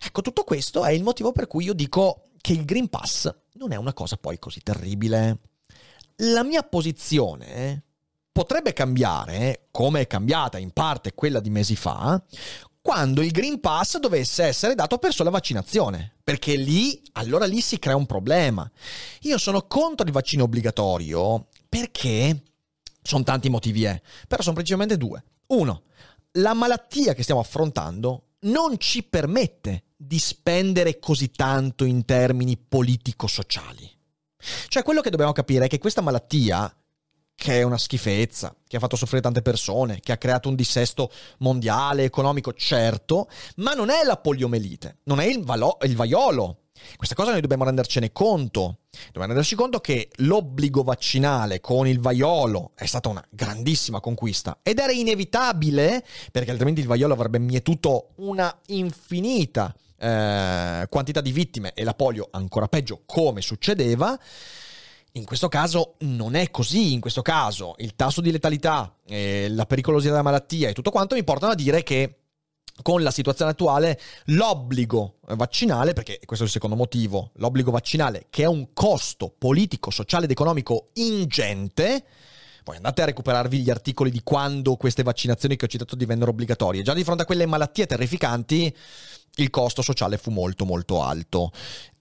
Ecco, 0.05 0.23
tutto 0.23 0.45
questo 0.45 0.85
è 0.85 0.93
il 0.93 1.03
motivo 1.03 1.33
per 1.33 1.49
cui 1.49 1.65
io 1.65 1.75
dico 1.75 2.29
che 2.41 2.53
il 2.53 2.65
Green 2.65 2.89
Pass 2.89 3.29
non 3.55 3.73
è 3.73 3.77
una 3.77 3.93
cosa 3.93 4.19
poi 4.19 4.39
così 4.39 4.61
terribile. 4.63 5.39
La 6.19 6.45
mia 6.45 6.63
posizione 6.63 7.83
potrebbe 8.31 8.73
cambiare, 8.73 9.67
come 9.73 10.03
è 10.03 10.07
cambiata 10.07 10.59
in 10.59 10.71
parte 10.71 11.13
quella 11.13 11.41
di 11.41 11.51
mesi 11.51 11.75
fa, 11.75 12.23
quando 12.83 13.23
il 13.23 13.31
Green 13.31 13.61
Pass 13.61 13.99
dovesse 13.99 14.45
essere 14.45 14.75
dato 14.75 14.99
per 14.99 15.13
sola 15.13 15.31
vaccinazione, 15.31 16.17
perché 16.25 16.57
lì, 16.57 17.01
allora 17.13 17.45
lì 17.45 17.61
si 17.61 17.79
crea 17.79 17.97
un 17.97 18.07
problema. 18.07 18.69
Io 19.23 19.39
sono 19.39 19.67
contro 19.67 20.07
il 20.07 20.13
vaccino 20.13 20.45
obbligatorio 20.45 21.49
perché 21.69 22.43
sono 23.03 23.23
tanti 23.23 23.49
motivi, 23.49 23.85
eh, 23.85 24.03
però 24.27 24.43
sono 24.43 24.55
principalmente 24.55 24.97
due. 24.97 25.23
Uno, 25.49 25.83
la 26.33 26.55
malattia 26.55 27.13
che 27.13 27.23
stiamo 27.23 27.41
affrontando 27.41 28.29
non 28.41 28.79
ci 28.79 29.03
permette 29.03 29.85
di 29.97 30.19
spendere 30.19 30.99
così 30.99 31.31
tanto 31.31 31.85
in 31.85 32.05
termini 32.05 32.57
politico-sociali. 32.57 33.99
Cioè, 34.69 34.83
quello 34.83 35.03
che 35.03 35.11
dobbiamo 35.11 35.33
capire 35.33 35.67
è 35.67 35.69
che 35.69 35.79
questa 35.79 36.01
malattia 36.01 36.75
che 37.41 37.61
è 37.61 37.63
una 37.63 37.79
schifezza, 37.79 38.55
che 38.69 38.77
ha 38.77 38.81
fatto 38.81 38.97
soffrire 38.97 39.23
tante 39.23 39.41
persone, 39.41 40.01
che 40.01 40.13
ha 40.13 40.19
creato 40.19 40.51
un 40.51 40.55
dissesto 40.55 41.11
mondiale, 41.39 42.05
economico, 42.05 42.53
certo, 42.53 43.31
ma 43.57 43.73
non 43.73 43.89
è 43.89 44.05
la 44.05 44.19
poliomelite, 44.19 44.99
non 45.05 45.21
è 45.21 45.25
il, 45.25 45.43
valo- 45.43 45.79
il 45.85 45.97
vaiolo. 45.97 46.65
Questa 46.97 47.15
cosa 47.15 47.31
noi 47.31 47.41
dobbiamo 47.41 47.65
rendercene 47.65 48.13
conto. 48.13 48.81
Dobbiamo 49.07 49.29
renderci 49.29 49.55
conto 49.55 49.81
che 49.81 50.11
l'obbligo 50.17 50.83
vaccinale 50.83 51.63
con 51.63 51.87
il 51.87 51.99
vaiolo 51.99 52.73
è 52.75 52.85
stata 52.85 53.09
una 53.09 53.25
grandissima 53.31 54.01
conquista 54.01 54.59
ed 54.63 54.79
era 54.79 54.93
inevitabile, 54.93 56.05
perché 56.31 56.51
altrimenti 56.51 56.83
il 56.83 56.89
vaiolo 56.89 57.15
avrebbe 57.15 57.39
mietuto 57.39 58.11
una 58.17 58.55
infinita 58.67 59.75
eh, 59.97 60.87
quantità 60.91 61.23
di 61.23 61.33
vittime 61.33 61.73
e 61.73 61.85
la 61.85 61.95
polio 61.95 62.29
ancora 62.33 62.69
peggio 62.69 63.01
come 63.07 63.41
succedeva. 63.41 64.19
In 65.13 65.25
questo 65.25 65.49
caso 65.49 65.95
non 66.01 66.37
è 66.37 66.51
così, 66.51 66.93
in 66.93 67.01
questo 67.01 67.23
caso 67.23 67.75
il 67.79 67.97
tasso 67.97 68.21
di 68.21 68.31
letalità, 68.31 68.97
eh, 69.07 69.49
la 69.51 69.67
pericolosità 69.67 70.11
della 70.11 70.23
malattia 70.23 70.69
e 70.69 70.73
tutto 70.73 70.91
quanto 70.91 71.17
mi 71.17 71.25
portano 71.25 71.53
a 71.53 71.57
dire 71.57 71.83
che 71.83 72.21
con 72.83 73.03
la 73.03 73.11
situazione 73.11 73.51
attuale 73.51 74.01
l'obbligo 74.27 75.19
vaccinale, 75.35 75.93
perché 75.93 76.21
questo 76.25 76.45
è 76.45 76.47
il 76.47 76.53
secondo 76.53 76.77
motivo, 76.77 77.33
l'obbligo 77.35 77.71
vaccinale 77.71 78.27
che 78.31 78.45
è 78.45 78.47
un 78.47 78.73
costo 78.73 79.35
politico, 79.37 79.91
sociale 79.91 80.25
ed 80.25 80.31
economico 80.31 80.91
ingente, 80.95 82.05
poi 82.63 82.77
andate 82.77 83.03
a 83.03 83.07
recuperarvi 83.07 83.59
gli 83.59 83.71
articoli 83.71 84.11
di 84.11 84.23
quando 84.23 84.77
queste 84.77 85.03
vaccinazioni 85.03 85.57
che 85.57 85.65
ho 85.65 85.69
citato 85.69 85.97
divennero 85.97 86.31
obbligatorie. 86.31 86.83
Già 86.83 86.95
di 86.95 87.05
fronte 87.05 87.23
a 87.23 87.27
quelle 87.27 87.47
malattie 87.47 87.87
terrificanti 87.87 88.75
il 89.37 89.51
costo 89.51 89.83
sociale 89.83 90.19
fu 90.19 90.31
molto 90.31 90.65
molto 90.65 91.03
alto. 91.03 91.51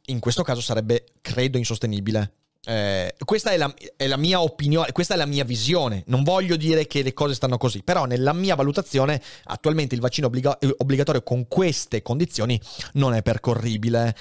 In 0.05 0.19
questo 0.19 0.43
caso 0.43 0.61
sarebbe, 0.61 1.05
credo, 1.21 1.57
insostenibile. 1.57 2.33
Eh, 2.69 3.15
questa 3.25 3.49
è 3.49 3.57
la, 3.57 3.73
è 3.95 4.05
la, 4.05 4.15
mia 4.15 4.41
opinione, 4.41 4.91
questa 4.91 5.15
è 5.15 5.17
la 5.17 5.25
mia 5.25 5.43
visione. 5.43 6.03
Non 6.05 6.21
voglio 6.21 6.55
dire 6.55 6.85
che 6.85 7.01
le 7.01 7.13
cose 7.13 7.33
stanno 7.33 7.57
così, 7.57 7.81
però 7.81 8.05
nella 8.05 8.31
mia 8.31 8.53
valutazione 8.53 9.19
attualmente 9.45 9.95
il 9.95 10.01
vaccino 10.01 10.27
obbliga- 10.27 10.55
obbligatorio 10.77 11.23
con 11.23 11.47
queste 11.47 12.03
condizioni 12.03 12.61
non 12.93 13.15
è 13.15 13.23
percorribile. 13.23 14.15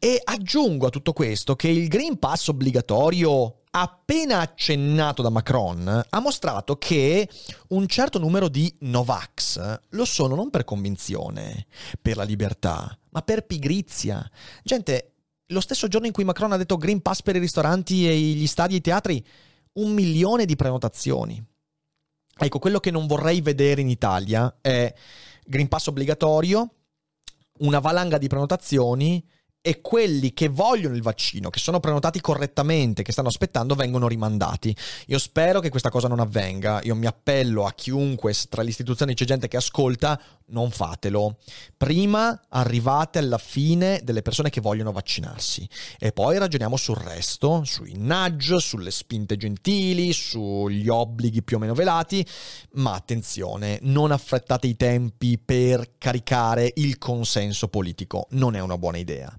E 0.00 0.20
aggiungo 0.24 0.88
a 0.88 0.90
tutto 0.90 1.12
questo 1.12 1.54
che 1.54 1.68
il 1.68 1.86
Green 1.86 2.18
Pass 2.18 2.48
obbligatorio 2.48 3.60
appena 3.70 4.40
accennato 4.40 5.22
da 5.22 5.30
Macron 5.30 6.04
ha 6.08 6.20
mostrato 6.20 6.76
che 6.76 7.28
un 7.68 7.86
certo 7.86 8.18
numero 8.18 8.48
di 8.48 8.74
Novax 8.80 9.78
lo 9.90 10.04
sono 10.04 10.34
non 10.34 10.50
per 10.50 10.64
convinzione, 10.64 11.66
per 12.02 12.16
la 12.16 12.24
libertà, 12.24 12.98
ma 13.10 13.22
per 13.22 13.46
pigrizia. 13.46 14.28
Gente 14.64 15.13
lo 15.48 15.60
stesso 15.60 15.88
giorno 15.88 16.06
in 16.06 16.12
cui 16.12 16.24
Macron 16.24 16.52
ha 16.52 16.56
detto 16.56 16.76
Green 16.76 17.02
Pass 17.02 17.22
per 17.22 17.36
i 17.36 17.40
ristoranti 17.40 18.08
e 18.08 18.16
gli 18.16 18.46
stadi 18.46 18.74
e 18.74 18.78
i 18.78 18.80
teatri, 18.80 19.24
un 19.74 19.92
milione 19.92 20.44
di 20.44 20.56
prenotazioni. 20.56 21.42
Ecco, 22.36 22.58
quello 22.58 22.80
che 22.80 22.90
non 22.90 23.06
vorrei 23.06 23.40
vedere 23.40 23.80
in 23.80 23.88
Italia 23.88 24.56
è 24.60 24.92
Green 25.44 25.68
Pass 25.68 25.86
obbligatorio, 25.88 26.74
una 27.58 27.78
valanga 27.78 28.18
di 28.18 28.26
prenotazioni 28.26 29.24
e 29.66 29.80
quelli 29.80 30.34
che 30.34 30.48
vogliono 30.48 30.94
il 30.94 31.00
vaccino, 31.00 31.48
che 31.48 31.58
sono 31.58 31.80
prenotati 31.80 32.20
correttamente, 32.20 33.02
che 33.02 33.12
stanno 33.12 33.28
aspettando, 33.28 33.74
vengono 33.74 34.08
rimandati. 34.08 34.76
Io 35.06 35.18
spero 35.18 35.60
che 35.60 35.70
questa 35.70 35.88
cosa 35.88 36.06
non 36.06 36.20
avvenga. 36.20 36.80
Io 36.82 36.94
mi 36.94 37.06
appello 37.06 37.64
a 37.64 37.72
chiunque, 37.72 38.34
tra 38.50 38.62
le 38.62 38.68
istituzioni 38.68 39.14
c'è 39.14 39.24
gente 39.24 39.48
che 39.48 39.56
ascolta, 39.56 40.20
non 40.46 40.70
fatelo. 40.70 41.38
Prima 41.76 42.42
arrivate 42.48 43.18
alla 43.18 43.38
fine 43.38 44.00
delle 44.02 44.22
persone 44.22 44.50
che 44.50 44.60
vogliono 44.60 44.92
vaccinarsi 44.92 45.68
e 45.98 46.12
poi 46.12 46.38
ragioniamo 46.38 46.76
sul 46.76 46.96
resto, 46.96 47.62
sui 47.64 47.94
nudge, 47.96 48.58
sulle 48.58 48.90
spinte 48.90 49.36
gentili, 49.36 50.12
sugli 50.12 50.88
obblighi 50.88 51.42
più 51.42 51.56
o 51.56 51.60
meno 51.60 51.74
velati, 51.74 52.26
ma 52.72 52.94
attenzione, 52.94 53.78
non 53.82 54.12
affrettate 54.12 54.66
i 54.66 54.76
tempi 54.76 55.38
per 55.38 55.92
caricare 55.98 56.72
il 56.76 56.98
consenso 56.98 57.68
politico, 57.68 58.26
non 58.30 58.56
è 58.56 58.60
una 58.60 58.78
buona 58.78 58.98
idea. 58.98 59.34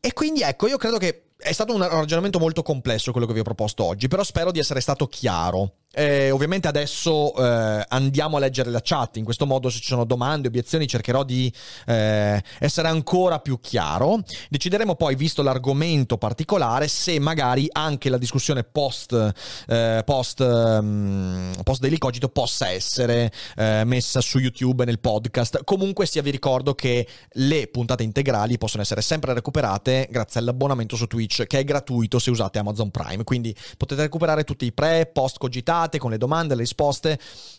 E 0.00 0.12
quindi 0.12 0.42
ecco, 0.42 0.68
io 0.68 0.76
credo 0.76 0.98
che 0.98 1.22
è 1.36 1.52
stato 1.52 1.74
un 1.74 1.86
ragionamento 1.86 2.38
molto 2.38 2.62
complesso 2.62 3.12
quello 3.12 3.26
che 3.26 3.34
vi 3.34 3.40
ho 3.40 3.44
proposto 3.44 3.84
oggi, 3.84 4.08
però 4.08 4.22
spero 4.22 4.50
di 4.50 4.58
essere 4.58 4.80
stato 4.80 5.06
chiaro. 5.06 5.74
Eh, 5.98 6.30
ovviamente 6.30 6.68
adesso 6.68 7.34
eh, 7.34 7.82
andiamo 7.88 8.36
a 8.36 8.40
leggere 8.40 8.68
la 8.68 8.82
chat, 8.82 9.16
in 9.16 9.24
questo 9.24 9.46
modo 9.46 9.70
se 9.70 9.78
ci 9.78 9.86
sono 9.86 10.04
domande, 10.04 10.48
obiezioni 10.48 10.86
cercherò 10.86 11.24
di 11.24 11.50
eh, 11.86 12.42
essere 12.58 12.88
ancora 12.88 13.38
più 13.38 13.58
chiaro. 13.60 14.22
Decideremo 14.50 14.94
poi, 14.94 15.14
visto 15.14 15.42
l'argomento 15.42 16.18
particolare, 16.18 16.86
se 16.88 17.18
magari 17.18 17.66
anche 17.72 18.10
la 18.10 18.18
discussione 18.18 18.62
post, 18.62 19.32
eh, 19.68 20.02
post, 20.04 20.40
um, 20.40 21.52
post 21.62 21.80
Daily 21.80 21.96
Cogito 21.96 22.28
possa 22.28 22.68
essere 22.68 23.32
eh, 23.56 23.84
messa 23.86 24.20
su 24.20 24.38
YouTube 24.38 24.84
nel 24.84 25.00
podcast. 25.00 25.64
Comunque 25.64 26.04
sia 26.04 26.20
vi 26.20 26.30
ricordo 26.30 26.74
che 26.74 27.08
le 27.26 27.68
puntate 27.68 28.02
integrali 28.02 28.58
possono 28.58 28.82
essere 28.82 29.00
sempre 29.00 29.32
recuperate 29.32 30.08
grazie 30.10 30.40
all'abbonamento 30.40 30.94
su 30.94 31.06
Twitch 31.06 31.46
che 31.46 31.60
è 31.60 31.64
gratuito 31.64 32.18
se 32.18 32.28
usate 32.28 32.58
Amazon 32.58 32.90
Prime, 32.90 33.24
quindi 33.24 33.56
potete 33.78 34.02
recuperare 34.02 34.44
tutti 34.44 34.66
i 34.66 34.72
pre, 34.72 35.06
post 35.06 35.38
cogitati 35.38 35.84
con 35.98 36.10
le 36.10 36.18
domande, 36.18 36.54
le 36.54 36.60
risposte, 36.60 37.18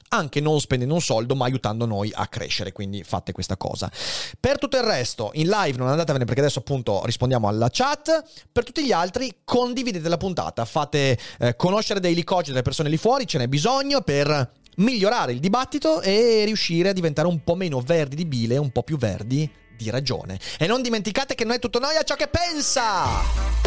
anche 0.09 0.39
non 0.39 0.59
spendendo 0.59 0.93
un 0.93 1.01
soldo, 1.01 1.36
ma 1.36 1.45
aiutando 1.45 1.86
noi 1.86 2.11
a 2.13 2.28
crescere. 2.28 2.71
Quindi 2.71 3.03
fate 3.03 3.32
questa 3.32 3.57
cosa. 3.57 3.91
Per 4.39 4.57
tutto 4.57 4.78
il 4.78 4.84
resto, 4.84 5.32
in 5.34 5.47
live 5.47 5.78
non 5.78 5.88
andatevene 5.88 6.25
perché 6.25 6.41
adesso 6.41 6.59
appunto 6.59 7.01
rispondiamo 7.05 7.47
alla 7.47 7.69
chat. 7.71 8.23
Per 8.51 8.63
tutti 8.63 8.86
gli 8.86 8.91
altri, 8.91 9.39
condividete 9.43 10.07
la 10.09 10.17
puntata, 10.17 10.65
fate 10.65 11.17
eh, 11.39 11.55
conoscere 11.55 11.99
dei 11.99 12.13
licoggi 12.13 12.49
delle 12.49 12.61
persone 12.61 12.89
lì 12.89 12.97
fuori, 12.97 13.25
ce 13.25 13.38
n'è 13.38 13.47
bisogno 13.47 14.01
per 14.01 14.51
migliorare 14.78 15.32
il 15.32 15.39
dibattito 15.39 16.01
e 16.01 16.43
riuscire 16.45 16.89
a 16.89 16.93
diventare 16.93 17.28
un 17.28 17.43
po' 17.43 17.55
meno 17.55 17.80
verdi 17.82 18.15
di 18.15 18.25
bile, 18.25 18.57
un 18.57 18.71
po' 18.71 18.84
più 18.84 18.97
verdi 18.97 19.49
di 19.75 19.89
ragione. 19.89 20.39
E 20.57 20.67
non 20.67 20.82
dimenticate 20.82 21.36
che 21.36 21.43
non 21.43 21.53
è 21.53 21.59
tutto 21.59 21.80
noi 21.80 21.95
a 21.95 22.03
ciò 22.03 22.15
che 22.15 22.28
pensa! 22.28 23.66